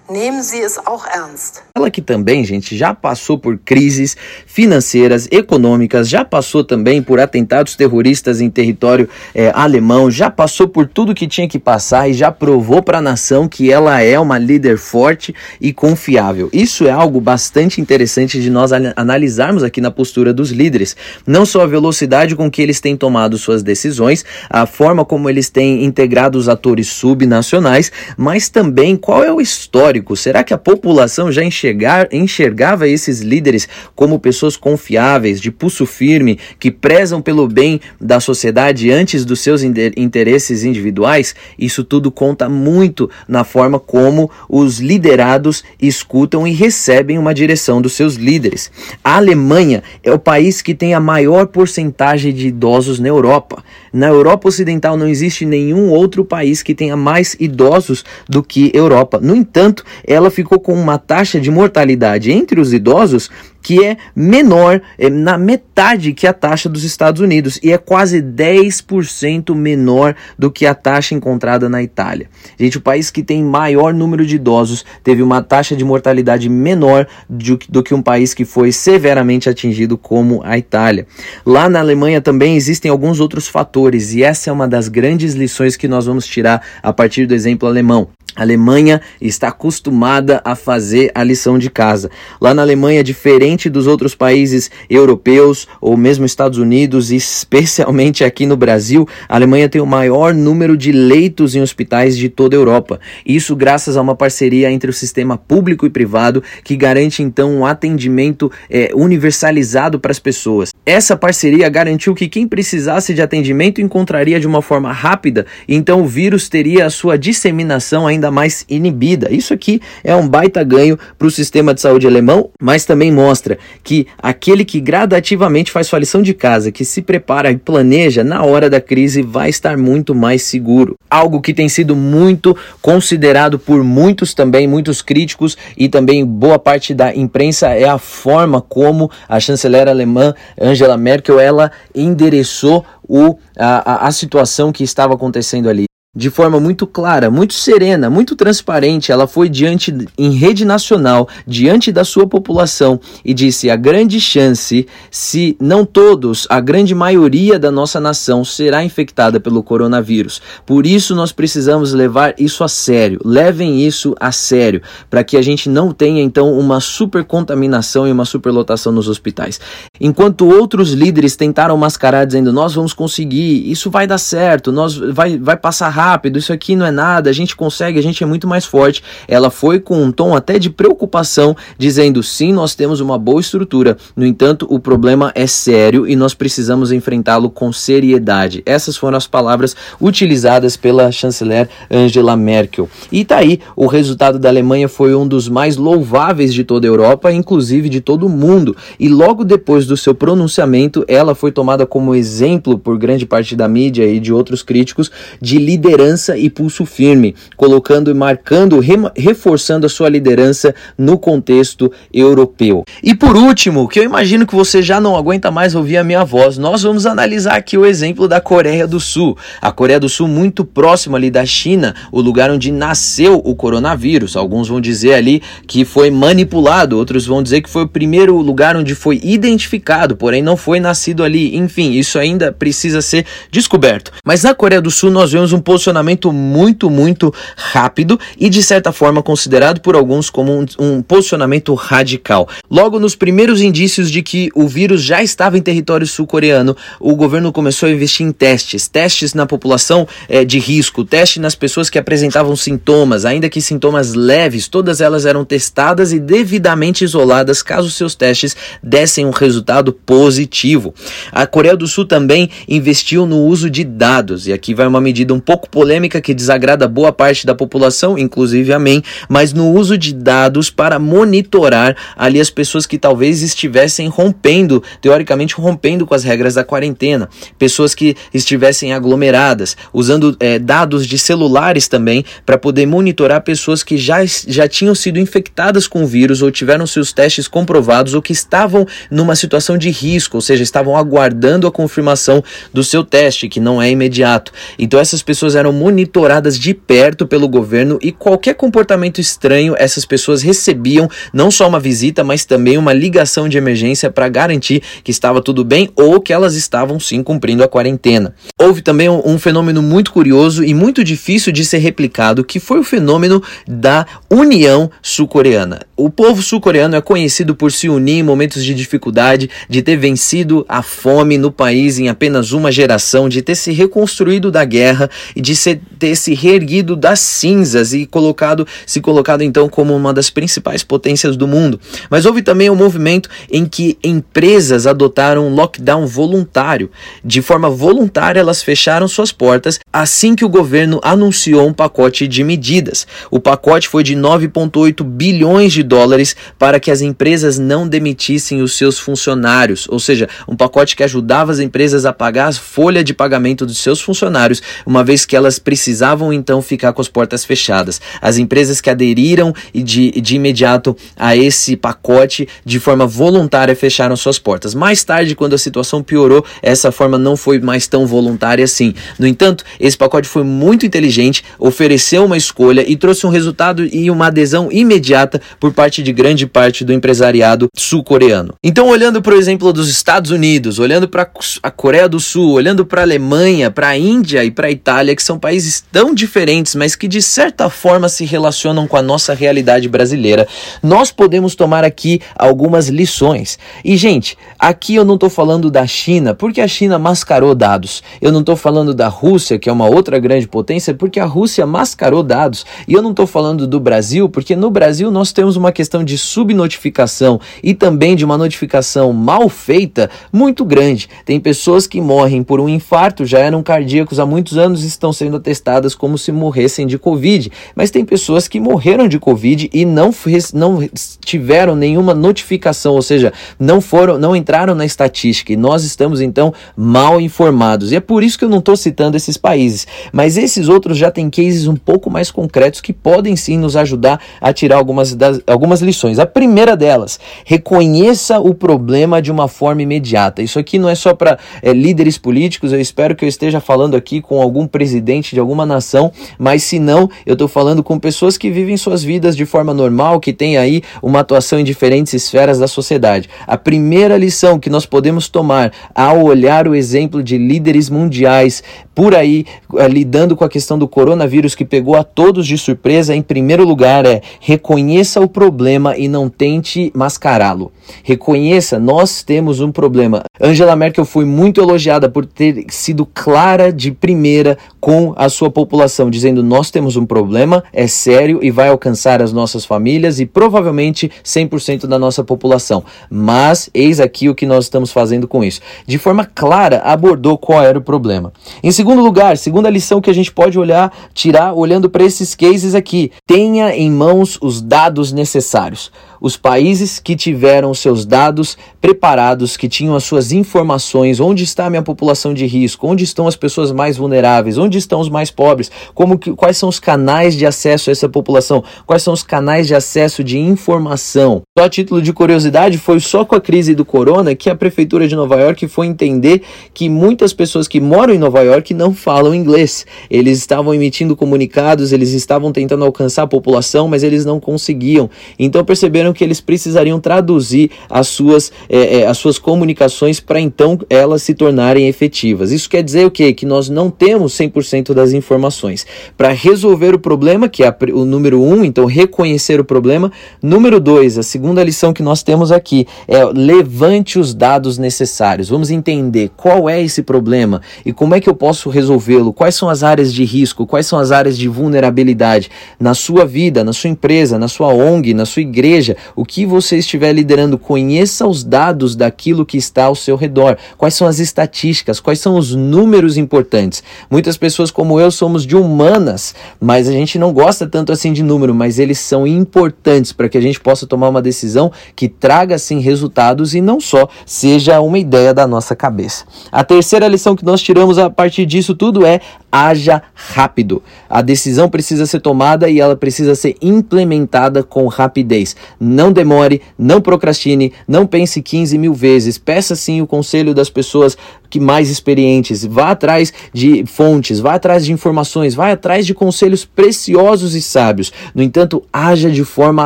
Nehmen 0.09 0.43
Sie 0.43 0.59
es 0.59 0.77
auch 0.77 1.05
ernst. 1.07 1.61
Ela 1.73 1.89
que 1.89 2.01
também, 2.01 2.43
gente, 2.43 2.75
já 2.75 2.93
passou 2.93 3.37
por 3.37 3.57
crises 3.57 4.17
financeiras, 4.45 5.29
econômicas, 5.31 6.09
já 6.09 6.25
passou 6.25 6.61
também 6.61 7.01
por 7.01 7.21
atentados 7.21 7.75
terroristas 7.75 8.41
em 8.41 8.49
território 8.49 9.07
é, 9.33 9.49
alemão, 9.55 10.11
já 10.11 10.29
passou 10.29 10.67
por 10.67 10.87
tudo 10.87 11.15
que 11.15 11.25
tinha 11.25 11.47
que 11.47 11.57
passar 11.57 12.09
e 12.09 12.13
já 12.13 12.31
provou 12.31 12.83
para 12.83 12.97
a 12.97 13.01
nação 13.01 13.47
que 13.47 13.71
ela 13.71 14.01
é 14.01 14.19
uma 14.19 14.37
líder 14.37 14.77
forte 14.77 15.33
e 15.59 15.71
confiável. 15.71 16.49
Isso 16.51 16.85
é 16.85 16.91
algo 16.91 17.21
bastante 17.21 17.79
interessante 17.79 18.41
de 18.41 18.49
nós 18.49 18.71
analisarmos 18.73 19.63
aqui 19.63 19.79
na 19.79 19.89
postura 19.89 20.33
dos 20.33 20.51
líderes. 20.51 20.97
Não 21.25 21.45
só 21.45 21.61
a 21.61 21.67
velocidade 21.67 22.35
com 22.35 22.51
que 22.51 22.61
eles 22.61 22.81
têm 22.81 22.97
tomado 22.97 23.37
suas 23.37 23.63
decisões, 23.63 24.25
a 24.49 24.65
forma 24.65 25.05
como 25.05 25.29
eles 25.29 25.49
têm 25.49 25.85
integrado 25.85 26.37
os 26.37 26.49
atores 26.49 26.87
subnacionais, 26.87 27.89
mas 28.17 28.49
também 28.49 28.97
qual 28.97 29.23
é 29.23 29.31
o 29.31 29.39
histórico 29.39 29.92
histórico? 29.93 30.15
Será 30.15 30.43
que 30.43 30.53
a 30.53 30.57
população 30.57 31.31
já 31.31 31.43
enxergar, 31.43 32.07
enxergava 32.11 32.87
esses 32.87 33.21
líderes 33.21 33.67
como 33.95 34.19
pessoas 34.19 34.57
confiáveis, 34.57 35.39
de 35.39 35.51
pulso 35.51 35.85
firme, 35.85 36.39
que 36.59 36.71
prezam 36.71 37.21
pelo 37.21 37.47
bem 37.47 37.79
da 37.99 38.19
sociedade 38.19 38.91
antes 38.91 39.23
dos 39.25 39.39
seus 39.39 39.61
interesses 39.63 40.63
individuais? 40.63 41.35
Isso 41.57 41.83
tudo 41.83 42.11
conta 42.11 42.49
muito 42.49 43.09
na 43.27 43.43
forma 43.43 43.79
como 43.79 44.29
os 44.49 44.79
liderados 44.79 45.63
escutam 45.81 46.47
e 46.47 46.51
recebem 46.51 47.17
uma 47.17 47.33
direção 47.33 47.81
dos 47.81 47.93
seus 47.93 48.15
líderes. 48.15 48.71
A 49.03 49.17
Alemanha 49.17 49.83
é 50.03 50.11
o 50.11 50.19
país 50.19 50.61
que 50.61 50.73
tem 50.73 50.93
a 50.93 50.99
maior 50.99 51.47
porcentagem 51.47 52.33
de 52.33 52.47
idosos 52.47 52.99
na 52.99 53.07
Europa. 53.07 53.63
Na 53.93 54.07
Europa 54.07 54.47
Ocidental 54.47 54.97
não 54.97 55.07
existe 55.07 55.45
nenhum 55.45 55.91
outro 55.91 56.25
país 56.25 56.63
que 56.63 56.73
tenha 56.73 56.97
mais 56.97 57.37
idosos 57.39 58.03
do 58.27 58.41
que 58.41 58.71
Europa. 58.73 59.19
No 59.21 59.35
entanto, 59.35 59.85
ela 60.03 60.31
ficou 60.31 60.59
com 60.59 60.73
uma 60.73 60.97
taxa 60.97 61.39
de 61.39 61.51
mortalidade 61.51 62.31
entre 62.31 62.59
os 62.59 62.73
idosos 62.73 63.29
que 63.63 63.83
é 63.83 63.97
menor, 64.13 64.81
é 64.99 65.09
na 65.09 65.37
metade 65.37 66.13
que 66.13 66.27
a 66.27 66.33
taxa 66.33 66.67
dos 66.67 66.83
Estados 66.83 67.21
Unidos 67.21 67.57
e 67.63 67.71
é 67.71 67.77
quase 67.77 68.21
10% 68.21 69.55
menor 69.55 70.15
do 70.37 70.51
que 70.51 70.65
a 70.65 70.75
taxa 70.75 71.15
encontrada 71.15 71.69
na 71.69 71.81
Itália. 71.81 72.29
Gente, 72.59 72.77
o 72.77 72.81
país 72.81 73.09
que 73.09 73.23
tem 73.23 73.41
maior 73.41 73.93
número 73.93 74.25
de 74.25 74.35
idosos 74.35 74.85
teve 75.01 75.23
uma 75.23 75.41
taxa 75.41 75.75
de 75.75 75.85
mortalidade 75.85 76.49
menor 76.49 77.07
do, 77.29 77.57
do 77.69 77.81
que 77.81 77.93
um 77.93 78.01
país 78.01 78.33
que 78.33 78.43
foi 78.43 78.73
severamente 78.73 79.49
atingido 79.49 79.97
como 79.97 80.41
a 80.43 80.57
Itália. 80.57 81.07
Lá 81.45 81.69
na 81.69 81.79
Alemanha 81.79 82.21
também 82.21 82.57
existem 82.57 82.91
alguns 82.91 83.21
outros 83.21 83.47
fatores 83.47 84.13
e 84.13 84.23
essa 84.23 84.49
é 84.49 84.53
uma 84.53 84.67
das 84.67 84.89
grandes 84.89 85.33
lições 85.33 85.77
que 85.77 85.87
nós 85.87 86.05
vamos 86.05 86.27
tirar 86.27 86.61
a 86.83 86.91
partir 86.91 87.25
do 87.25 87.33
exemplo 87.33 87.67
alemão. 87.67 88.09
A 88.35 88.41
Alemanha 88.41 88.99
está 89.21 89.49
acostumada 89.49 90.41
a 90.43 90.55
fazer 90.55 91.11
a 91.13 91.23
lição 91.23 91.59
de 91.59 91.69
casa. 91.69 92.09
Lá 92.41 92.53
na 92.53 92.63
Alemanha, 92.63 93.03
diferente 93.03 93.69
dos 93.69 93.85
outros 93.85 94.15
países 94.15 94.71
europeus 94.89 95.67
ou 95.79 95.95
mesmo 95.95 96.25
Estados 96.25 96.57
Unidos, 96.57 97.11
especialmente 97.11 98.23
aqui 98.23 98.47
no 98.47 98.57
Brasil, 98.57 99.07
a 99.29 99.35
Alemanha 99.35 99.69
tem 99.69 99.79
o 99.79 99.85
maior 99.85 100.33
número 100.33 100.75
de 100.75 100.91
leitos 100.91 101.55
em 101.55 101.61
hospitais 101.61 102.17
de 102.17 102.27
toda 102.27 102.55
a 102.55 102.59
Europa. 102.59 102.99
Isso 103.23 103.55
graças 103.55 103.97
a 103.97 104.01
uma 104.01 104.15
parceria 104.15 104.71
entre 104.71 104.89
o 104.89 104.93
sistema 104.93 105.37
público 105.37 105.85
e 105.85 105.89
privado 105.89 106.43
que 106.63 106.75
garante 106.75 107.21
então 107.21 107.53
um 107.53 107.65
atendimento 107.65 108.51
é, 108.67 108.91
universalizado 108.95 109.99
para 109.99 110.11
as 110.11 110.19
pessoas. 110.19 110.71
Essa 110.85 111.15
parceria 111.15 111.69
garantiu 111.69 112.15
que 112.15 112.27
quem 112.27 112.47
precisasse 112.47 113.13
de 113.13 113.21
atendimento 113.21 113.79
encontraria 113.79 114.39
de 114.39 114.47
uma 114.47 114.61
forma 114.61 114.91
rápida, 114.91 115.45
e 115.67 115.75
então 115.75 116.01
o 116.01 116.07
vírus 116.07 116.49
teria 116.49 116.85
a 116.85 116.89
sua 116.89 117.17
disseminação 117.17 118.07
ainda 118.07 118.22
ainda 118.23 118.31
mais 118.31 118.65
inibida. 118.69 119.31
Isso 119.31 119.53
aqui 119.53 119.81
é 120.03 120.15
um 120.15 120.27
baita 120.27 120.63
ganho 120.63 120.97
para 121.17 121.27
o 121.27 121.31
sistema 121.31 121.73
de 121.73 121.81
saúde 121.81 122.07
alemão, 122.07 122.49
mas 122.61 122.85
também 122.85 123.11
mostra 123.11 123.57
que 123.83 124.07
aquele 124.21 124.63
que 124.63 124.79
gradativamente 124.79 125.71
faz 125.71 125.87
sua 125.87 125.99
lição 125.99 126.21
de 126.21 126.33
casa, 126.33 126.71
que 126.71 126.85
se 126.85 127.01
prepara 127.01 127.51
e 127.51 127.57
planeja 127.57 128.23
na 128.23 128.43
hora 128.43 128.69
da 128.69 128.79
crise, 128.79 129.21
vai 129.21 129.49
estar 129.49 129.77
muito 129.77 130.15
mais 130.15 130.43
seguro. 130.43 130.95
Algo 131.09 131.41
que 131.41 131.53
tem 131.53 131.67
sido 131.67 131.95
muito 131.95 132.55
considerado 132.81 133.59
por 133.59 133.83
muitos 133.83 134.33
também, 134.33 134.67
muitos 134.67 135.01
críticos 135.01 135.57
e 135.77 135.89
também 135.89 136.25
boa 136.25 136.57
parte 136.57 136.93
da 136.93 137.13
imprensa 137.13 137.69
é 137.69 137.87
a 137.87 137.97
forma 137.97 138.61
como 138.61 139.11
a 139.27 139.39
chanceler 139.39 139.87
alemã 139.87 140.33
Angela 140.59 140.97
Merkel 140.97 141.39
ela 141.39 141.71
endereçou 141.93 142.85
o, 143.07 143.37
a, 143.57 144.07
a 144.07 144.11
situação 144.11 144.71
que 144.71 144.83
estava 144.83 145.13
acontecendo 145.13 145.69
ali 145.69 145.85
de 146.15 146.29
forma 146.29 146.59
muito 146.59 146.85
clara, 146.85 147.31
muito 147.31 147.55
serena, 147.55 148.07
muito 148.07 148.35
transparente, 148.35 149.11
ela 149.11 149.25
foi 149.25 149.49
diante 149.49 149.91
em 150.15 150.29
rede 150.29 150.63
nacional, 150.63 151.27
diante 151.47 151.91
da 151.91 152.03
sua 152.03 152.27
população 152.27 152.99
e 153.25 153.33
disse: 153.33 153.67
a 153.67 153.75
grande 153.75 154.21
chance, 154.21 154.85
se 155.09 155.57
não 155.59 155.83
todos, 155.83 156.45
a 156.51 156.59
grande 156.59 156.93
maioria 156.93 157.57
da 157.57 157.71
nossa 157.71 157.99
nação 157.99 158.45
será 158.45 158.83
infectada 158.83 159.39
pelo 159.39 159.63
coronavírus. 159.63 160.39
Por 160.67 160.85
isso 160.85 161.15
nós 161.15 161.31
precisamos 161.31 161.93
levar 161.93 162.35
isso 162.37 162.63
a 162.63 162.67
sério. 162.67 163.19
Levem 163.25 163.83
isso 163.83 164.13
a 164.19 164.31
sério, 164.31 164.83
para 165.09 165.23
que 165.23 165.35
a 165.35 165.41
gente 165.41 165.67
não 165.67 165.91
tenha 165.91 166.21
então 166.21 166.53
uma 166.53 166.79
supercontaminação 166.79 168.07
e 168.07 168.11
uma 168.11 168.25
superlotação 168.25 168.91
nos 168.91 169.07
hospitais. 169.07 169.59
Enquanto 169.99 170.47
outros 170.47 170.91
líderes 170.91 171.35
tentaram 171.35 171.75
mascarar 171.75 172.25
dizendo: 172.25 172.53
"Nós 172.53 172.75
vamos 172.75 172.93
conseguir, 172.93 173.67
isso 173.67 173.89
vai 173.89 174.05
dar 174.05 174.19
certo, 174.19 174.71
nós 174.71 174.95
vai 174.95 175.39
vai 175.39 175.57
passar 175.57 175.89
rápido 175.89 176.02
rápido, 176.03 176.37
isso 176.37 176.51
aqui 176.51 176.75
não 176.75 176.85
é 176.85 176.91
nada, 176.91 177.29
a 177.29 177.33
gente 177.33 177.55
consegue, 177.55 177.97
a 177.97 178.03
gente 178.03 178.23
é 178.23 178.27
muito 178.27 178.47
mais 178.47 178.65
forte. 178.65 179.01
Ela 179.27 179.49
foi 179.49 179.79
com 179.79 180.03
um 180.03 180.11
tom 180.11 180.35
até 180.35 180.59
de 180.59 180.69
preocupação, 180.69 181.55
dizendo: 181.77 182.21
sim, 182.21 182.51
nós 182.51 182.75
temos 182.75 182.99
uma 182.99 183.17
boa 183.17 183.39
estrutura, 183.39 183.97
no 184.15 184.25
entanto, 184.25 184.67
o 184.69 184.79
problema 184.79 185.31
é 185.33 185.47
sério 185.47 186.05
e 186.07 186.15
nós 186.15 186.33
precisamos 186.33 186.91
enfrentá-lo 186.91 187.49
com 187.49 187.71
seriedade. 187.71 188.61
Essas 188.65 188.97
foram 188.97 189.17
as 189.17 189.27
palavras 189.27 189.75
utilizadas 190.01 190.75
pela 190.75 191.11
chanceler 191.11 191.69
Angela 191.89 192.35
Merkel. 192.35 192.89
E 193.11 193.23
tá 193.23 193.37
aí, 193.37 193.59
o 193.75 193.87
resultado 193.87 194.37
da 194.37 194.49
Alemanha 194.49 194.89
foi 194.89 195.15
um 195.15 195.27
dos 195.27 195.47
mais 195.47 195.77
louváveis 195.77 196.53
de 196.53 196.63
toda 196.63 196.85
a 196.85 196.89
Europa, 196.89 197.31
inclusive 197.31 197.87
de 197.87 198.01
todo 198.01 198.25
o 198.25 198.29
mundo. 198.29 198.75
E 198.99 199.07
logo 199.07 199.45
depois 199.45 199.85
do 199.85 199.95
seu 199.95 200.13
pronunciamento, 200.13 201.05
ela 201.07 201.33
foi 201.33 201.51
tomada 201.51 201.85
como 201.85 202.13
exemplo 202.13 202.77
por 202.77 202.97
grande 202.97 203.25
parte 203.25 203.55
da 203.55 203.67
mídia 203.67 204.05
e 204.05 204.19
de 204.19 204.33
outros 204.33 204.61
críticos 204.61 205.09
de 205.41 205.57
liderança 205.57 205.92
liderança 205.93 206.35
e 206.37 206.49
pulso 206.49 206.85
firme, 206.85 207.35
colocando 207.55 208.09
e 208.09 208.13
marcando, 208.13 208.81
reforçando 209.15 209.85
a 209.85 209.89
sua 209.89 210.09
liderança 210.09 210.73
no 210.97 211.17
contexto 211.17 211.91
europeu. 212.11 212.83
E 213.03 213.13
por 213.13 213.35
último, 213.35 213.87
que 213.87 213.99
eu 213.99 214.03
imagino 214.03 214.47
que 214.47 214.55
você 214.55 214.81
já 214.81 214.99
não 214.99 215.15
aguenta 215.15 215.51
mais 215.51 215.75
ouvir 215.75 215.97
a 215.97 216.03
minha 216.03 216.23
voz, 216.23 216.57
nós 216.57 216.81
vamos 216.81 217.05
analisar 217.05 217.55
aqui 217.55 217.77
o 217.77 217.85
exemplo 217.85 218.27
da 218.27 218.41
Coreia 218.41 218.87
do 218.87 218.99
Sul. 218.99 219.37
A 219.61 219.71
Coreia 219.71 219.99
do 219.99 220.09
Sul 220.09 220.27
muito 220.27 220.65
próximo 220.65 221.15
ali 221.15 221.29
da 221.29 221.45
China, 221.45 221.95
o 222.11 222.19
lugar 222.19 222.49
onde 222.49 222.71
nasceu 222.71 223.39
o 223.43 223.55
coronavírus. 223.55 224.35
Alguns 224.35 224.67
vão 224.67 224.81
dizer 224.81 225.13
ali 225.13 225.43
que 225.67 225.85
foi 225.85 226.09
manipulado, 226.09 226.97
outros 226.97 227.25
vão 227.27 227.43
dizer 227.43 227.61
que 227.61 227.69
foi 227.69 227.83
o 227.83 227.87
primeiro 227.87 228.35
lugar 228.37 228.75
onde 228.75 228.95
foi 228.95 229.19
identificado, 229.23 230.15
porém 230.15 230.41
não 230.41 230.57
foi 230.57 230.79
nascido 230.79 231.23
ali. 231.23 231.55
Enfim, 231.55 231.91
isso 231.91 232.17
ainda 232.17 232.51
precisa 232.51 233.01
ser 233.01 233.25
descoberto. 233.51 234.11
Mas 234.25 234.43
na 234.43 234.55
Coreia 234.55 234.81
do 234.81 234.89
Sul 234.89 235.11
nós 235.11 235.31
vemos 235.31 235.53
um 235.53 235.59
posicionamento 235.83 236.31
muito, 236.31 236.89
muito 236.89 237.33
rápido 237.57 238.17
e 238.39 238.49
de 238.49 238.63
certa 238.63 238.93
forma 238.93 239.21
considerado 239.21 239.81
por 239.81 239.95
alguns 239.95 240.29
como 240.29 240.61
um, 240.61 240.65
um 240.79 241.01
posicionamento 241.01 241.73
radical. 241.73 242.47
Logo 242.69 242.99
nos 242.99 243.15
primeiros 243.15 243.61
indícios 243.61 244.09
de 244.09 244.21
que 244.21 244.49
o 244.55 244.67
vírus 244.67 245.03
já 245.03 245.21
estava 245.21 245.57
em 245.57 245.61
território 245.61 246.07
sul-coreano, 246.07 246.75
o 246.99 247.15
governo 247.15 247.51
começou 247.51 247.89
a 247.89 247.91
investir 247.91 248.25
em 248.25 248.31
testes, 248.31 248.87
testes 248.87 249.33
na 249.33 249.45
população 249.45 250.07
é, 250.29 250.45
de 250.45 250.57
risco, 250.57 251.03
teste 251.03 251.39
nas 251.39 251.55
pessoas 251.55 251.89
que 251.89 251.99
apresentavam 251.99 252.55
sintomas, 252.55 253.25
ainda 253.25 253.49
que 253.49 253.59
sintomas 253.59 254.13
leves, 254.13 254.69
todas 254.69 255.01
elas 255.01 255.25
eram 255.25 255.43
testadas 255.43 256.13
e 256.13 256.19
devidamente 256.19 257.03
isoladas 257.03 257.61
caso 257.61 257.91
seus 257.91 258.15
testes 258.15 258.55
dessem 258.81 259.25
um 259.25 259.31
resultado 259.31 259.91
positivo. 259.91 260.93
A 261.31 261.45
Coreia 261.45 261.75
do 261.75 261.87
Sul 261.87 262.05
também 262.05 262.49
investiu 262.67 263.25
no 263.25 263.39
uso 263.39 263.69
de 263.69 263.83
dados, 263.83 264.47
e 264.47 264.53
aqui 264.53 264.73
vai 264.73 264.87
uma 264.87 265.01
medida 265.01 265.33
um 265.33 265.39
pouco 265.39 265.72
polêmica 265.73 266.21
que 266.21 266.35
desagrada 266.35 266.87
boa 266.87 267.11
parte 267.11 267.47
da 267.47 267.55
população, 267.55 268.15
inclusive 268.15 268.71
a 268.71 268.77
mim, 268.77 269.01
mas 269.27 269.53
no 269.53 269.71
uso 269.71 269.97
de 269.97 270.13
dados 270.13 270.69
para 270.69 270.99
monitorar 270.99 271.97
ali 272.15 272.39
as 272.39 272.51
pessoas 272.51 272.85
que 272.85 272.95
talvez 272.95 273.41
estivessem 273.41 274.07
rompendo, 274.07 274.83
teoricamente 275.01 275.55
rompendo 275.55 276.05
com 276.05 276.13
as 276.13 276.23
regras 276.23 276.53
da 276.53 276.63
quarentena, 276.63 277.27
pessoas 277.57 277.95
que 277.95 278.15
estivessem 278.31 278.93
aglomeradas, 278.93 279.75
usando 279.91 280.37
é, 280.39 280.59
dados 280.59 281.07
de 281.07 281.17
celulares 281.17 281.87
também 281.87 282.23
para 282.45 282.59
poder 282.59 282.85
monitorar 282.85 283.41
pessoas 283.41 283.81
que 283.81 283.97
já, 283.97 284.23
já 284.47 284.67
tinham 284.67 284.93
sido 284.93 285.17
infectadas 285.17 285.87
com 285.87 286.03
o 286.03 286.07
vírus 286.07 286.43
ou 286.43 286.51
tiveram 286.51 286.85
seus 286.85 287.11
testes 287.11 287.47
comprovados 287.47 288.13
ou 288.13 288.21
que 288.21 288.31
estavam 288.31 288.85
numa 289.09 289.35
situação 289.35 289.75
de 289.75 289.89
risco, 289.89 290.37
ou 290.37 290.41
seja, 290.41 290.61
estavam 290.61 290.95
aguardando 290.95 291.65
a 291.65 291.71
confirmação 291.71 292.43
do 292.71 292.83
seu 292.83 293.03
teste, 293.03 293.49
que 293.49 293.59
não 293.59 293.81
é 293.81 293.89
imediato. 293.89 294.51
Então 294.77 294.99
essas 294.99 295.23
pessoas 295.23 295.55
eram 295.55 295.62
monitoradas 295.71 296.57
de 296.57 296.73
perto 296.73 297.25
pelo 297.25 297.47
governo 297.47 297.99
e 298.01 298.11
qualquer 298.11 298.55
comportamento 298.55 299.21
estranho, 299.21 299.75
essas 299.77 300.05
pessoas 300.05 300.41
recebiam 300.41 301.09
não 301.31 301.49
só 301.49 301.67
uma 301.67 301.79
visita, 301.79 302.23
mas 302.23 302.45
também 302.45 302.77
uma 302.77 302.93
ligação 302.93 303.47
de 303.47 303.57
emergência 303.57 304.09
para 304.09 304.27
garantir 304.27 304.81
que 305.03 305.11
estava 305.11 305.41
tudo 305.41 305.63
bem 305.63 305.89
ou 305.95 306.19
que 306.19 306.33
elas 306.33 306.55
estavam 306.55 306.99
sim 306.99 307.23
cumprindo 307.23 307.63
a 307.63 307.67
quarentena. 307.67 308.33
Houve 308.59 308.81
também 308.81 309.09
um, 309.09 309.21
um 309.25 309.39
fenômeno 309.39 309.81
muito 309.81 310.11
curioso 310.11 310.63
e 310.63 310.73
muito 310.73 311.03
difícil 311.03 311.51
de 311.51 311.63
ser 311.63 311.77
replicado, 311.77 312.43
que 312.43 312.59
foi 312.59 312.79
o 312.79 312.83
fenômeno 312.83 313.41
da 313.67 314.05
União 314.29 314.89
Sul-Coreana. 315.01 315.81
O 315.95 316.09
povo 316.09 316.41
sul-coreano 316.41 316.95
é 316.95 317.01
conhecido 317.01 317.55
por 317.55 317.71
se 317.71 317.87
unir 317.87 318.19
em 318.19 318.23
momentos 318.23 318.63
de 318.63 318.73
dificuldade, 318.73 319.49
de 319.69 319.81
ter 319.81 319.95
vencido 319.95 320.65
a 320.67 320.81
fome 320.81 321.37
no 321.37 321.51
país 321.51 321.99
em 321.99 322.09
apenas 322.09 322.51
uma 322.51 322.71
geração, 322.71 323.29
de 323.29 323.41
ter 323.41 323.55
se 323.55 323.71
reconstruído 323.71 324.51
da 324.51 324.65
guerra 324.65 325.09
e 325.35 325.41
de 325.41 325.52
ser, 325.55 325.81
ter 325.99 326.15
se 326.15 326.33
reerguido 326.33 326.95
das 326.95 327.19
cinzas 327.19 327.93
e 327.93 328.05
colocado, 328.05 328.67
se 328.85 329.01
colocado 329.01 329.41
então 329.41 329.69
como 329.69 329.95
uma 329.95 330.13
das 330.13 330.29
principais 330.29 330.83
potências 330.83 331.35
do 331.35 331.47
mundo. 331.47 331.79
Mas 332.09 332.25
houve 332.25 332.41
também 332.41 332.69
um 332.69 332.75
movimento 332.75 333.29
em 333.51 333.65
que 333.65 333.97
empresas 334.03 334.87
adotaram 334.87 335.47
um 335.47 335.55
lockdown 335.55 336.05
voluntário. 336.05 336.89
De 337.23 337.41
forma 337.41 337.69
voluntária, 337.69 338.39
elas 338.39 338.63
fecharam 338.63 339.07
suas 339.07 339.31
portas 339.31 339.79
assim 339.91 340.35
que 340.35 340.45
o 340.45 340.49
governo 340.49 340.99
anunciou 341.03 341.67
um 341.67 341.73
pacote 341.73 342.27
de 342.27 342.43
medidas. 342.43 343.07
O 343.29 343.39
pacote 343.39 343.87
foi 343.87 344.03
de 344.03 344.15
9,8 344.15 345.03
bilhões 345.03 345.73
de 345.73 345.83
dólares 345.83 346.35
para 346.57 346.79
que 346.79 346.91
as 346.91 347.01
empresas 347.01 347.59
não 347.59 347.87
demitissem 347.87 348.61
os 348.61 348.77
seus 348.77 348.99
funcionários, 348.99 349.87
ou 349.89 349.99
seja, 349.99 350.27
um 350.47 350.55
pacote 350.55 350.95
que 350.95 351.03
ajudava 351.03 351.51
as 351.51 351.59
empresas 351.59 352.05
a 352.05 352.13
pagar 352.13 352.47
a 352.47 352.53
folha 352.53 353.03
de 353.03 353.13
pagamento 353.13 353.65
dos 353.65 353.77
seus 353.77 354.01
funcionários, 354.01 354.61
uma 354.85 355.03
vez 355.03 355.25
que 355.25 355.32
elas 355.35 355.59
precisavam 355.59 356.31
então 356.31 356.61
ficar 356.61 356.93
com 356.93 357.01
as 357.01 357.07
portas 357.07 357.45
fechadas. 357.45 358.01
As 358.21 358.37
empresas 358.37 358.81
que 358.81 358.89
aderiram 358.89 359.53
de, 359.73 360.11
de 360.11 360.35
imediato 360.35 360.95
a 361.15 361.35
esse 361.35 361.75
pacote 361.75 362.47
de 362.65 362.79
forma 362.79 363.05
voluntária 363.05 363.75
fecharam 363.75 364.15
suas 364.15 364.39
portas. 364.39 364.73
Mais 364.73 365.03
tarde, 365.03 365.35
quando 365.35 365.53
a 365.53 365.57
situação 365.57 366.03
piorou, 366.03 366.45
essa 366.61 366.91
forma 366.91 367.17
não 367.17 367.35
foi 367.35 367.59
mais 367.59 367.87
tão 367.87 368.05
voluntária 368.05 368.63
assim. 368.63 368.93
No 369.17 369.27
entanto, 369.27 369.63
esse 369.79 369.97
pacote 369.97 370.27
foi 370.27 370.43
muito 370.43 370.85
inteligente, 370.85 371.43
ofereceu 371.57 372.25
uma 372.25 372.37
escolha 372.37 372.83
e 372.87 372.95
trouxe 372.95 373.25
um 373.25 373.29
resultado 373.29 373.85
e 373.85 374.09
uma 374.09 374.27
adesão 374.27 374.69
imediata 374.71 375.41
por 375.59 375.71
parte 375.73 376.03
de 376.03 376.11
grande 376.11 376.45
parte 376.45 376.83
do 376.83 376.93
empresariado 376.93 377.67
sul-coreano. 377.75 378.53
Então, 378.63 378.87
olhando 378.87 379.21
para 379.21 379.35
o 379.35 379.37
exemplo 379.37 379.71
dos 379.73 379.89
Estados 379.89 380.31
Unidos, 380.31 380.79
olhando 380.79 381.07
para 381.07 381.29
a 381.61 381.71
Coreia 381.71 382.07
do 382.07 382.19
Sul, 382.19 382.53
olhando 382.53 382.85
para 382.85 383.01
a 383.01 383.03
Alemanha, 383.03 383.71
para 383.71 383.89
a 383.89 383.97
Índia 383.97 384.43
e 384.43 384.51
para 384.51 384.67
a 384.67 384.71
Itália, 384.71 385.15
que 385.15 385.22
são 385.23 385.39
países 385.39 385.83
tão 385.91 386.13
diferentes, 386.13 386.75
mas 386.75 386.95
que 386.95 387.07
de 387.07 387.21
certa 387.21 387.69
forma 387.69 388.09
se 388.09 388.25
relacionam 388.25 388.87
com 388.87 388.97
a 388.97 389.01
nossa 389.01 389.33
realidade 389.33 389.87
brasileira, 389.87 390.47
nós 390.81 391.11
podemos 391.11 391.55
tomar 391.55 391.83
aqui 391.83 392.21
algumas 392.35 392.89
lições. 392.89 393.57
E, 393.83 393.95
gente, 393.97 394.37
aqui 394.57 394.95
eu 394.95 395.05
não 395.05 395.15
estou 395.15 395.29
falando 395.29 395.71
da 395.71 395.87
China, 395.87 396.33
porque 396.33 396.61
a 396.61 396.67
China 396.67 396.99
mascarou 396.99 397.55
dados. 397.55 398.03
Eu 398.21 398.31
não 398.31 398.41
estou 398.41 398.55
falando 398.55 398.93
da 398.93 399.07
Rússia, 399.07 399.57
que 399.57 399.69
é 399.69 399.71
uma 399.71 399.87
outra 399.87 400.19
grande 400.19 400.47
potência, 400.47 400.93
porque 400.93 401.19
a 401.19 401.25
Rússia 401.25 401.65
mascarou 401.65 402.23
dados. 402.23 402.65
E 402.87 402.93
eu 402.93 403.01
não 403.01 403.11
estou 403.11 403.25
falando 403.25 403.65
do 403.65 403.79
Brasil, 403.79 404.27
porque 404.27 404.55
no 404.55 404.69
Brasil 404.69 405.09
nós 405.09 405.31
temos 405.31 405.55
uma 405.55 405.71
questão 405.71 406.03
de 406.03 406.17
subnotificação 406.17 407.39
e 407.63 407.73
também 407.73 408.15
de 408.15 408.25
uma 408.25 408.37
notificação 408.37 409.13
mal 409.13 409.47
feita 409.47 410.09
muito 410.31 410.65
grande. 410.65 411.07
Tem 411.25 411.39
pessoas 411.39 411.87
que 411.87 412.01
morrem 412.01 412.43
por 412.43 412.59
um 412.59 412.67
infarto, 412.67 413.25
já 413.25 413.39
eram 413.39 413.63
cardíacos 413.63 414.19
há 414.19 414.25
muitos 414.25 414.57
anos 414.57 414.83
e 414.83 414.87
estão 414.87 415.12
sendo 415.13 415.37
atestadas 415.37 415.95
como 415.95 416.17
se 416.17 416.31
morressem 416.31 416.87
de 416.87 416.97
Covid. 416.97 417.51
Mas 417.75 417.91
tem 417.91 418.03
pessoas 418.03 418.47
que 418.47 418.59
morreram 418.59 419.07
de 419.07 419.19
Covid 419.19 419.69
e 419.73 419.85
não, 419.85 420.11
não 420.53 420.89
tiveram 421.23 421.75
nenhuma 421.75 422.13
notificação, 422.13 422.93
ou 422.93 423.01
seja, 423.01 423.31
não 423.59 423.79
foram, 423.79 424.17
não 424.17 424.35
entraram 424.35 424.75
na 424.75 424.85
estatística. 424.85 425.53
E 425.53 425.57
nós 425.57 425.83
estamos 425.83 426.21
então 426.21 426.53
mal 426.75 427.21
informados. 427.21 427.91
E 427.91 427.95
é 427.95 427.99
por 427.99 428.23
isso 428.23 428.37
que 428.37 428.45
eu 428.45 428.49
não 428.49 428.59
estou 428.59 428.75
citando 428.75 429.15
esses 429.15 429.37
países. 429.37 429.87
Mas 430.11 430.37
esses 430.37 430.67
outros 430.67 430.97
já 430.97 431.11
têm 431.11 431.29
cases 431.29 431.67
um 431.67 431.75
pouco 431.75 432.09
mais 432.09 432.31
concretos 432.31 432.81
que 432.81 432.93
podem 432.93 433.35
sim 433.35 433.57
nos 433.57 433.75
ajudar 433.75 434.19
a 434.41 434.51
tirar 434.51 434.77
algumas, 434.77 435.13
das, 435.15 435.39
algumas 435.47 435.81
lições. 435.81 436.19
A 436.19 436.25
primeira 436.25 436.75
delas, 436.75 437.19
reconheça 437.45 438.39
o 438.39 438.53
problema 438.53 439.21
de 439.21 439.31
uma 439.31 439.47
forma 439.47 439.81
imediata. 439.81 440.41
Isso 440.41 440.59
aqui 440.59 440.79
não 440.79 440.89
é 440.89 440.95
só 440.95 441.13
para 441.13 441.37
é, 441.61 441.73
líderes 441.73 442.17
políticos, 442.17 442.71
eu 442.71 442.79
espero 442.79 443.15
que 443.15 443.25
eu 443.25 443.29
esteja 443.29 443.59
falando 443.59 443.95
aqui 443.95 444.21
com 444.21 444.41
algum 444.41 444.65
presidente 444.65 445.02
de 445.03 445.39
alguma 445.39 445.65
nação, 445.65 446.11
mas 446.37 446.63
se 446.63 446.79
não, 446.79 447.09
eu 447.25 447.33
estou 447.33 447.47
falando 447.47 447.83
com 447.83 447.99
pessoas 447.99 448.37
que 448.37 448.49
vivem 448.49 448.77
suas 448.77 449.03
vidas 449.03 449.35
de 449.35 449.45
forma 449.45 449.73
normal, 449.73 450.19
que 450.19 450.33
têm 450.33 450.57
aí 450.57 450.81
uma 451.01 451.19
atuação 451.19 451.59
em 451.59 451.63
diferentes 451.63 452.13
esferas 452.13 452.57
da 452.57 452.67
sociedade. 452.67 453.29
A 453.45 453.57
primeira 453.57 454.17
lição 454.17 454.59
que 454.59 454.69
nós 454.69 454.85
podemos 454.85 455.27
tomar 455.27 455.71
ao 455.93 456.23
olhar 456.23 456.67
o 456.67 456.75
exemplo 456.75 457.21
de 457.21 457.37
líderes 457.37 457.89
mundiais 457.89 458.63
por 458.95 459.15
aí 459.15 459.45
eh, 459.77 459.87
lidando 459.87 460.35
com 460.35 460.43
a 460.43 460.49
questão 460.49 460.77
do 460.77 460.87
coronavírus 460.87 461.55
que 461.55 461.65
pegou 461.65 461.95
a 461.95 462.03
todos 462.03 462.45
de 462.45 462.57
surpresa, 462.57 463.15
em 463.15 463.21
primeiro 463.21 463.65
lugar 463.65 464.05
é 464.05 464.21
reconheça 464.39 465.19
o 465.19 465.27
problema 465.27 465.97
e 465.97 466.07
não 466.07 466.29
tente 466.29 466.91
mascará-lo. 466.95 467.71
Reconheça, 468.03 468.79
nós 468.79 469.23
temos 469.23 469.59
um 469.59 469.71
problema. 469.71 470.23
Angela 470.39 470.75
Merkel 470.75 471.05
foi 471.05 471.25
muito 471.25 471.61
elogiada 471.61 472.07
por 472.07 472.25
ter 472.25 472.65
sido 472.69 473.05
clara 473.05 473.71
de 473.71 473.91
primeira 473.91 474.57
com 474.79 474.92
a 475.15 475.29
sua 475.29 475.49
população, 475.49 476.09
dizendo: 476.09 476.43
Nós 476.43 476.69
temos 476.69 476.95
um 476.95 477.05
problema, 477.05 477.63
é 477.71 477.87
sério 477.87 478.39
e 478.41 478.51
vai 478.51 478.69
alcançar 478.69 479.21
as 479.21 479.33
nossas 479.33 479.65
famílias 479.65 480.19
e 480.19 480.25
provavelmente 480.25 481.11
100% 481.23 481.87
da 481.87 481.97
nossa 481.97 482.23
população. 482.23 482.83
Mas 483.09 483.69
eis 483.73 483.99
aqui 483.99 484.29
o 484.29 484.35
que 484.35 484.45
nós 484.45 484.65
estamos 484.65 484.91
fazendo 484.91 485.27
com 485.27 485.43
isso. 485.43 485.61
De 485.85 485.97
forma 485.97 486.25
clara, 486.25 486.79
abordou 486.79 487.37
qual 487.37 487.63
era 487.63 487.77
o 487.77 487.81
problema. 487.81 488.31
Em 488.63 488.71
segundo 488.71 489.01
lugar, 489.01 489.37
segunda 489.37 489.69
lição 489.69 490.01
que 490.01 490.09
a 490.09 490.13
gente 490.13 490.31
pode 490.31 490.57
olhar, 490.59 490.91
tirar 491.13 491.53
olhando 491.53 491.89
para 491.89 492.03
esses 492.03 492.35
cases 492.35 492.75
aqui: 492.75 493.11
tenha 493.25 493.75
em 493.75 493.91
mãos 493.91 494.37
os 494.41 494.61
dados 494.61 495.11
necessários 495.11 495.91
os 496.23 496.37
países 496.37 496.99
que 496.99 497.17
tiveram 497.17 497.73
seus 497.73 498.05
dados 498.05 498.57
preparados, 498.79 499.57
que 499.57 499.67
tinham 499.67 499.93
as 499.93 500.05
suas 500.05 500.31
informações, 500.31 501.19
onde 501.19 501.43
está 501.43 501.65
a 501.65 501.69
minha 501.69 501.83
população 501.83 502.33
de 502.33 502.45
risco, 502.45 502.87
onde 502.87 503.03
estão 503.03 503.27
as 503.27 503.35
pessoas 503.35 503.73
mais 503.73 503.97
vulneráveis, 503.97 504.57
onde 504.57 504.77
estão 504.77 505.01
os 505.01 505.09
mais 505.09 505.29
pobres, 505.29 505.69
como 505.93 506.17
que, 506.17 506.31
quais 506.31 506.55
são 506.55 506.69
os 506.69 506.79
canais 506.79 507.35
de 507.35 507.45
acesso 507.45 507.89
a 507.89 507.91
essa 507.91 508.07
população, 508.07 508.63
quais 508.87 509.03
são 509.03 509.13
os 509.13 509.21
canais 509.21 509.67
de 509.67 509.75
acesso 509.75 510.23
de 510.23 510.39
informação. 510.39 511.41
Só 511.59 511.65
a 511.65 511.69
título 511.69 512.01
de 512.01 512.13
curiosidade, 512.13 512.77
foi 512.77 513.01
só 513.01 513.25
com 513.25 513.35
a 513.35 513.41
crise 513.41 513.75
do 513.75 513.83
corona 513.83 514.33
que 514.33 514.49
a 514.49 514.55
prefeitura 514.55 515.09
de 515.09 515.17
Nova 515.17 515.35
York 515.35 515.67
foi 515.67 515.87
entender 515.87 516.41
que 516.73 516.87
muitas 516.87 517.33
pessoas 517.33 517.67
que 517.67 517.81
moram 517.81 518.13
em 518.13 518.17
Nova 518.17 518.41
York 518.41 518.73
não 518.73 518.93
falam 518.93 519.35
inglês. 519.35 519.85
Eles 520.09 520.37
estavam 520.37 520.73
emitindo 520.73 521.17
comunicados, 521.17 521.91
eles 521.91 522.13
estavam 522.13 522.53
tentando 522.53 522.85
alcançar 522.85 523.23
a 523.23 523.27
população, 523.27 523.89
mas 523.89 524.03
eles 524.03 524.23
não 524.23 524.39
conseguiam. 524.39 525.09
Então 525.37 525.65
perceberam 525.65 526.12
que 526.13 526.23
eles 526.23 526.39
precisariam 526.39 526.99
traduzir 526.99 527.71
as 527.89 528.07
suas, 528.07 528.51
é, 528.69 528.99
é, 528.99 529.07
as 529.07 529.17
suas 529.17 529.37
comunicações 529.37 530.19
para 530.19 530.39
então 530.39 530.79
elas 530.89 531.21
se 531.21 531.33
tornarem 531.33 531.87
efetivas. 531.87 532.51
Isso 532.51 532.69
quer 532.69 532.83
dizer 532.83 533.05
o 533.05 533.11
quê? 533.11 533.33
Que 533.33 533.45
nós 533.45 533.69
não 533.69 533.89
temos 533.89 534.33
100% 534.33 534.93
das 534.93 535.13
informações. 535.13 535.85
Para 536.17 536.29
resolver 536.29 536.93
o 536.93 536.99
problema, 536.99 537.49
que 537.49 537.63
é 537.63 537.75
o 537.93 538.05
número 538.05 538.41
um, 538.41 538.63
então 538.63 538.85
reconhecer 538.85 539.59
o 539.59 539.65
problema. 539.65 540.11
Número 540.41 540.79
dois, 540.79 541.17
a 541.17 541.23
segunda 541.23 541.63
lição 541.63 541.93
que 541.93 542.03
nós 542.03 542.23
temos 542.23 542.51
aqui 542.51 542.85
é 543.07 543.23
levante 543.25 544.19
os 544.19 544.33
dados 544.33 544.77
necessários. 544.77 545.49
Vamos 545.49 545.71
entender 545.71 546.31
qual 546.35 546.69
é 546.69 546.81
esse 546.81 547.01
problema 547.01 547.61
e 547.85 547.91
como 547.91 548.15
é 548.15 548.19
que 548.19 548.29
eu 548.29 548.35
posso 548.35 548.69
resolvê-lo, 548.69 549.33
quais 549.33 549.55
são 549.55 549.69
as 549.69 549.83
áreas 549.83 550.13
de 550.13 550.23
risco, 550.23 550.67
quais 550.67 550.85
são 550.85 550.99
as 550.99 551.11
áreas 551.11 551.37
de 551.37 551.47
vulnerabilidade 551.47 552.49
na 552.79 552.93
sua 552.93 553.25
vida, 553.25 553.63
na 553.63 553.73
sua 553.73 553.89
empresa, 553.89 554.37
na 554.37 554.47
sua 554.47 554.67
ONG, 554.67 555.13
na 555.13 555.25
sua 555.25 555.41
igreja, 555.41 555.95
o 556.15 556.25
que 556.25 556.45
você 556.45 556.77
estiver 556.77 557.13
liderando, 557.13 557.57
conheça 557.57 558.27
os 558.27 558.43
dados 558.43 558.95
daquilo 558.95 559.45
que 559.45 559.57
está 559.57 559.85
ao 559.85 559.95
seu 559.95 560.15
redor. 560.15 560.57
Quais 560.77 560.93
são 560.93 561.07
as 561.07 561.19
estatísticas, 561.19 561.99
quais 561.99 562.19
são 562.19 562.37
os 562.37 562.53
números 562.53 563.17
importantes. 563.17 563.83
Muitas 564.09 564.37
pessoas 564.37 564.71
como 564.71 564.99
eu 564.99 565.11
somos 565.11 565.45
de 565.45 565.55
humanas, 565.55 566.35
mas 566.59 566.87
a 566.87 566.91
gente 566.91 567.17
não 567.17 567.33
gosta 567.33 567.67
tanto 567.67 567.91
assim 567.91 568.13
de 568.13 568.23
número, 568.23 568.53
mas 568.53 568.79
eles 568.79 568.99
são 568.99 569.25
importantes 569.25 570.11
para 570.11 570.29
que 570.29 570.37
a 570.37 570.41
gente 570.41 570.59
possa 570.59 570.87
tomar 570.87 571.09
uma 571.09 571.21
decisão 571.21 571.71
que 571.95 572.07
traga 572.07 572.57
sim 572.57 572.79
resultados 572.79 573.53
e 573.53 573.61
não 573.61 573.79
só 573.79 574.07
seja 574.25 574.79
uma 574.81 574.97
ideia 574.97 575.33
da 575.33 575.47
nossa 575.47 575.75
cabeça. 575.75 576.25
A 576.51 576.63
terceira 576.63 577.07
lição 577.07 577.35
que 577.35 577.45
nós 577.45 577.61
tiramos 577.61 577.97
a 577.97 578.09
partir 578.09 578.45
disso 578.45 578.75
tudo 578.75 579.05
é 579.05 579.19
haja 579.53 580.01
rápido. 580.15 580.81
A 581.07 581.21
decisão 581.21 581.69
precisa 581.69 582.07
ser 582.07 582.19
tomada 582.19 582.67
e 582.67 582.79
ela 582.79 582.95
precisa 582.95 583.35
ser 583.35 583.55
implementada 583.61 584.63
com 584.63 584.87
rapidez. 584.87 585.55
Não 585.79 586.11
demore, 586.11 586.59
não 586.75 586.99
procrastine, 586.99 587.71
não 587.87 588.07
pense 588.07 588.41
15 588.41 588.75
mil 588.79 588.95
vezes. 588.95 589.37
Peça 589.37 589.75
sim 589.75 590.01
o 590.01 590.07
conselho 590.07 590.55
das 590.55 590.71
pessoas 590.71 591.15
que 591.53 591.59
mais 591.59 591.91
experientes. 591.91 592.65
Vá 592.65 592.89
atrás 592.89 593.31
de 593.53 593.85
fontes, 593.85 594.39
vá 594.39 594.55
atrás 594.55 594.83
de 594.83 594.91
informações, 594.91 595.53
vá 595.53 595.71
atrás 595.71 596.03
de 596.03 596.11
conselhos 596.11 596.65
preciosos 596.65 597.53
e 597.53 597.61
sábios. 597.61 598.11
No 598.33 598.41
entanto, 598.41 598.81
haja 598.91 599.29
de 599.29 599.45
forma 599.45 599.85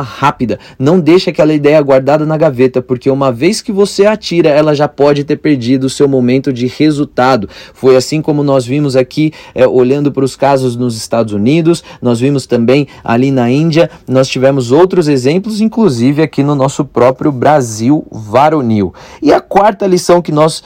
rápida. 0.00 0.58
Não 0.78 0.98
deixe 0.98 1.28
aquela 1.28 1.52
ideia 1.52 1.78
guardada 1.82 2.24
na 2.24 2.38
gaveta, 2.38 2.80
porque 2.80 3.10
uma 3.10 3.30
vez 3.30 3.60
que 3.60 3.70
você 3.70 4.06
atira, 4.06 4.48
ela 4.48 4.74
já 4.74 4.88
pode 4.88 5.24
ter 5.24 5.36
perdido 5.36 5.84
o 5.84 5.90
seu 5.90 6.08
momento 6.08 6.54
de 6.54 6.66
resultado. 6.66 7.50
Foi 7.74 7.96
assim 7.96 8.22
como 8.22 8.42
nós 8.42 8.64
vimos 8.64 8.96
aqui 8.96 9.30
é, 9.54 9.68
olhando 9.68 10.10
para 10.10 10.24
os 10.24 10.34
casos 10.34 10.74
nos 10.74 10.96
Estados 10.96 11.34
Unidos, 11.34 11.84
nós 12.00 12.18
vimos 12.18 12.46
também 12.46 12.88
ali 13.04 13.30
na 13.30 13.50
Índia, 13.50 13.90
nós 14.08 14.26
tivemos 14.26 14.72
outros 14.72 15.06
exemplos, 15.06 15.60
inclusive 15.60 16.22
aqui 16.22 16.42
no 16.42 16.54
nosso 16.54 16.82
próprio 16.82 17.30
Brasil 17.30 18.06
varonil. 18.10 18.94
E 19.20 19.34
a 19.34 19.40
quarta 19.42 19.86
lição 19.86 20.22
que 20.22 20.32
nós 20.32 20.62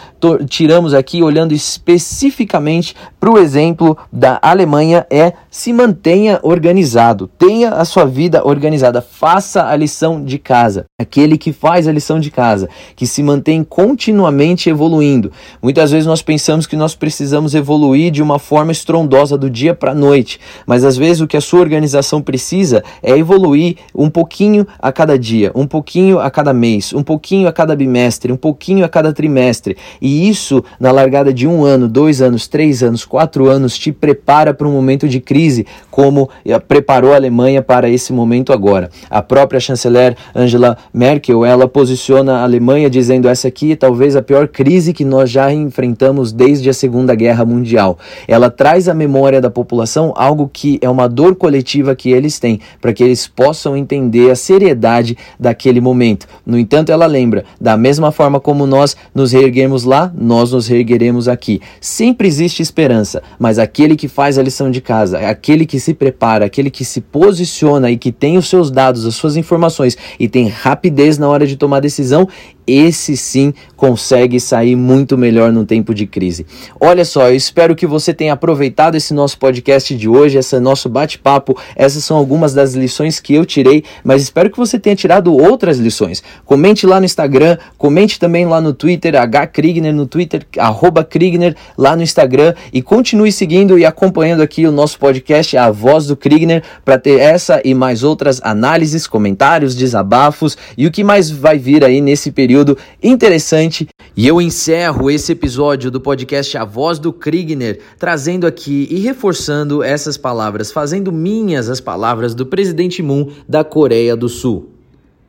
tiramos 0.48 0.91
aqui, 0.94 1.22
olhando 1.22 1.52
especificamente 1.52 2.94
para 3.18 3.30
o 3.30 3.38
exemplo 3.38 3.96
da 4.12 4.38
Alemanha, 4.42 5.06
é 5.10 5.32
se 5.50 5.72
mantenha 5.72 6.40
organizado, 6.42 7.28
tenha 7.38 7.70
a 7.70 7.84
sua 7.84 8.04
vida 8.04 8.46
organizada, 8.46 9.00
faça 9.00 9.66
a 9.66 9.76
lição 9.76 10.24
de 10.24 10.38
casa. 10.38 10.86
Aquele 11.00 11.36
que 11.36 11.52
faz 11.52 11.86
a 11.86 11.92
lição 11.92 12.18
de 12.18 12.30
casa, 12.30 12.68
que 12.96 13.06
se 13.06 13.22
mantém 13.22 13.62
continuamente 13.62 14.68
evoluindo. 14.68 15.32
Muitas 15.62 15.90
vezes 15.90 16.06
nós 16.06 16.22
pensamos 16.22 16.66
que 16.66 16.76
nós 16.76 16.94
precisamos 16.94 17.54
evoluir 17.54 18.10
de 18.10 18.22
uma 18.22 18.38
forma 18.38 18.72
estrondosa 18.72 19.36
do 19.36 19.50
dia 19.50 19.74
para 19.74 19.92
a 19.92 19.94
noite, 19.94 20.40
mas 20.66 20.84
às 20.84 20.96
vezes 20.96 21.20
o 21.20 21.26
que 21.26 21.36
a 21.36 21.40
sua 21.40 21.60
organização 21.60 22.20
precisa 22.22 22.82
é 23.02 23.16
evoluir 23.16 23.76
um 23.94 24.08
pouquinho 24.08 24.66
a 24.78 24.90
cada 24.92 25.18
dia, 25.18 25.52
um 25.54 25.66
pouquinho 25.66 26.18
a 26.18 26.30
cada 26.30 26.52
mês, 26.52 26.92
um 26.92 27.02
pouquinho 27.02 27.48
a 27.48 27.52
cada 27.52 27.74
bimestre, 27.76 28.32
um 28.32 28.36
pouquinho 28.36 28.84
a 28.84 28.88
cada 28.88 29.12
trimestre. 29.12 29.76
E 30.00 30.28
isso, 30.28 30.64
na 30.82 30.90
largada 30.90 31.32
de 31.32 31.46
um 31.46 31.64
ano, 31.64 31.86
dois 31.86 32.20
anos, 32.20 32.48
três 32.48 32.82
anos, 32.82 33.04
quatro 33.04 33.48
anos, 33.48 33.78
te 33.78 33.92
prepara 33.92 34.52
para 34.52 34.66
um 34.66 34.72
momento 34.72 35.08
de 35.08 35.20
crise, 35.20 35.64
como 35.92 36.28
preparou 36.66 37.12
a 37.12 37.14
Alemanha 37.14 37.62
para 37.62 37.88
esse 37.88 38.12
momento 38.12 38.52
agora. 38.52 38.90
A 39.08 39.22
própria 39.22 39.60
chanceler 39.60 40.16
Angela 40.34 40.76
Merkel, 40.92 41.44
ela 41.44 41.68
posiciona 41.68 42.38
a 42.38 42.42
Alemanha 42.42 42.90
dizendo 42.90 43.28
essa 43.28 43.46
aqui 43.46 43.70
é 43.70 43.76
talvez 43.76 44.16
a 44.16 44.22
pior 44.22 44.48
crise 44.48 44.92
que 44.92 45.04
nós 45.04 45.30
já 45.30 45.52
enfrentamos 45.52 46.32
desde 46.32 46.68
a 46.68 46.74
Segunda 46.74 47.14
Guerra 47.14 47.44
Mundial. 47.44 47.96
Ela 48.26 48.50
traz 48.50 48.88
à 48.88 48.94
memória 48.94 49.40
da 49.40 49.48
população 49.48 50.12
algo 50.16 50.50
que 50.52 50.80
é 50.82 50.90
uma 50.90 51.08
dor 51.08 51.36
coletiva 51.36 51.94
que 51.94 52.10
eles 52.10 52.40
têm, 52.40 52.58
para 52.80 52.92
que 52.92 53.04
eles 53.04 53.28
possam 53.28 53.76
entender 53.76 54.32
a 54.32 54.34
seriedade 54.34 55.16
daquele 55.38 55.80
momento. 55.80 56.26
No 56.44 56.58
entanto, 56.58 56.90
ela 56.90 57.06
lembra, 57.06 57.44
da 57.60 57.76
mesma 57.76 58.10
forma 58.10 58.40
como 58.40 58.66
nós 58.66 58.96
nos 59.14 59.30
reerguemos 59.30 59.84
lá, 59.84 60.12
nós 60.18 60.50
nos 60.50 60.61
reergueremos 60.68 61.28
aqui. 61.28 61.60
Sempre 61.80 62.28
existe 62.28 62.62
esperança, 62.62 63.22
mas 63.38 63.58
aquele 63.58 63.96
que 63.96 64.08
faz 64.08 64.38
a 64.38 64.42
lição 64.42 64.70
de 64.70 64.80
casa, 64.80 65.18
aquele 65.18 65.66
que 65.66 65.78
se 65.78 65.94
prepara, 65.94 66.44
aquele 66.44 66.70
que 66.70 66.84
se 66.84 67.00
posiciona 67.00 67.90
e 67.90 67.96
que 67.96 68.12
tem 68.12 68.36
os 68.36 68.48
seus 68.48 68.70
dados, 68.70 69.06
as 69.06 69.14
suas 69.14 69.36
informações 69.36 69.96
e 70.18 70.28
tem 70.28 70.48
rapidez 70.48 71.18
na 71.18 71.28
hora 71.28 71.46
de 71.46 71.56
tomar 71.56 71.80
decisão, 71.80 72.28
esse 72.66 73.16
sim 73.16 73.52
consegue 73.76 74.38
sair 74.38 74.76
muito 74.76 75.18
melhor 75.18 75.52
no 75.52 75.64
tempo 75.64 75.92
de 75.92 76.06
crise. 76.06 76.46
Olha 76.80 77.04
só, 77.04 77.28
eu 77.28 77.34
espero 77.34 77.74
que 77.74 77.86
você 77.86 78.14
tenha 78.14 78.32
aproveitado 78.32 78.94
esse 78.94 79.12
nosso 79.12 79.36
podcast 79.38 79.94
de 79.96 80.08
hoje, 80.08 80.38
esse 80.38 80.58
nosso 80.60 80.88
bate-papo. 80.88 81.58
Essas 81.74 82.04
são 82.04 82.16
algumas 82.16 82.54
das 82.54 82.74
lições 82.74 83.18
que 83.18 83.34
eu 83.34 83.44
tirei, 83.44 83.82
mas 84.04 84.22
espero 84.22 84.50
que 84.50 84.56
você 84.56 84.78
tenha 84.78 84.94
tirado 84.94 85.34
outras 85.34 85.78
lições. 85.78 86.22
Comente 86.44 86.86
lá 86.86 87.00
no 87.00 87.06
Instagram, 87.06 87.58
comente 87.76 88.20
também 88.20 88.46
lá 88.46 88.60
no 88.60 88.72
Twitter, 88.72 89.16
H 89.16 89.48
Krigner 89.48 89.92
no 89.92 90.06
Twitter, 90.06 90.46
arroba 90.58 91.02
Krigner 91.02 91.56
lá 91.76 91.96
no 91.96 92.02
Instagram 92.02 92.54
e 92.72 92.80
continue 92.80 93.32
seguindo 93.32 93.78
e 93.78 93.84
acompanhando 93.84 94.42
aqui 94.42 94.64
o 94.66 94.72
nosso 94.72 94.98
podcast 94.98 95.56
A 95.56 95.70
Voz 95.70 96.06
do 96.06 96.16
Krigner 96.16 96.62
para 96.84 96.98
ter 96.98 97.18
essa 97.18 97.60
e 97.64 97.74
mais 97.74 98.04
outras 98.04 98.40
análises, 98.44 99.06
comentários, 99.08 99.74
desabafos 99.74 100.56
e 100.78 100.86
o 100.86 100.92
que 100.92 101.02
mais 101.02 101.28
vai 101.28 101.58
vir 101.58 101.84
aí 101.84 102.00
nesse 102.00 102.30
período 102.30 102.51
período 102.51 102.77
interessante. 103.01 103.87
E 104.15 104.27
eu 104.27 104.41
encerro 104.41 105.09
esse 105.09 105.31
episódio 105.31 105.91
do 105.91 106.01
podcast 106.01 106.57
A 106.57 106.65
Voz 106.65 106.99
do 106.99 107.13
Kriegner, 107.13 107.79
trazendo 107.99 108.47
aqui 108.47 108.87
e 108.89 108.99
reforçando 108.99 109.83
essas 109.83 110.17
palavras, 110.17 110.71
fazendo 110.71 111.11
minhas 111.11 111.69
as 111.69 111.79
palavras 111.79 112.33
do 112.33 112.45
presidente 112.45 113.01
Moon 113.03 113.31
da 113.47 113.63
Coreia 113.63 114.15
do 114.15 114.27
Sul. 114.27 114.77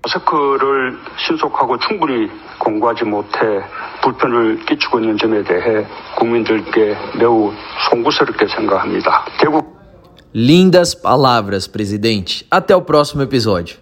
마스크를 0.04 0.96
신속하고 1.26 1.76
충분히 1.80 2.30
공부하지 2.58 3.04
못해 3.04 3.38
불편을 4.02 4.64
끼치고 4.64 5.00
있는 5.00 5.18
점에 5.18 5.42
대해 5.42 5.84
국민들께 6.16 6.96
매우 7.18 7.52
송구스럽게 7.90 8.46
생각합니다. 8.48 9.26
대국 9.40 9.78
Lindas 10.34 10.94
palavras, 10.94 11.66
presidente. 11.66 12.46
Até 12.50 12.76
o 12.76 12.82
próximo 12.82 13.22
episódio. 13.22 13.78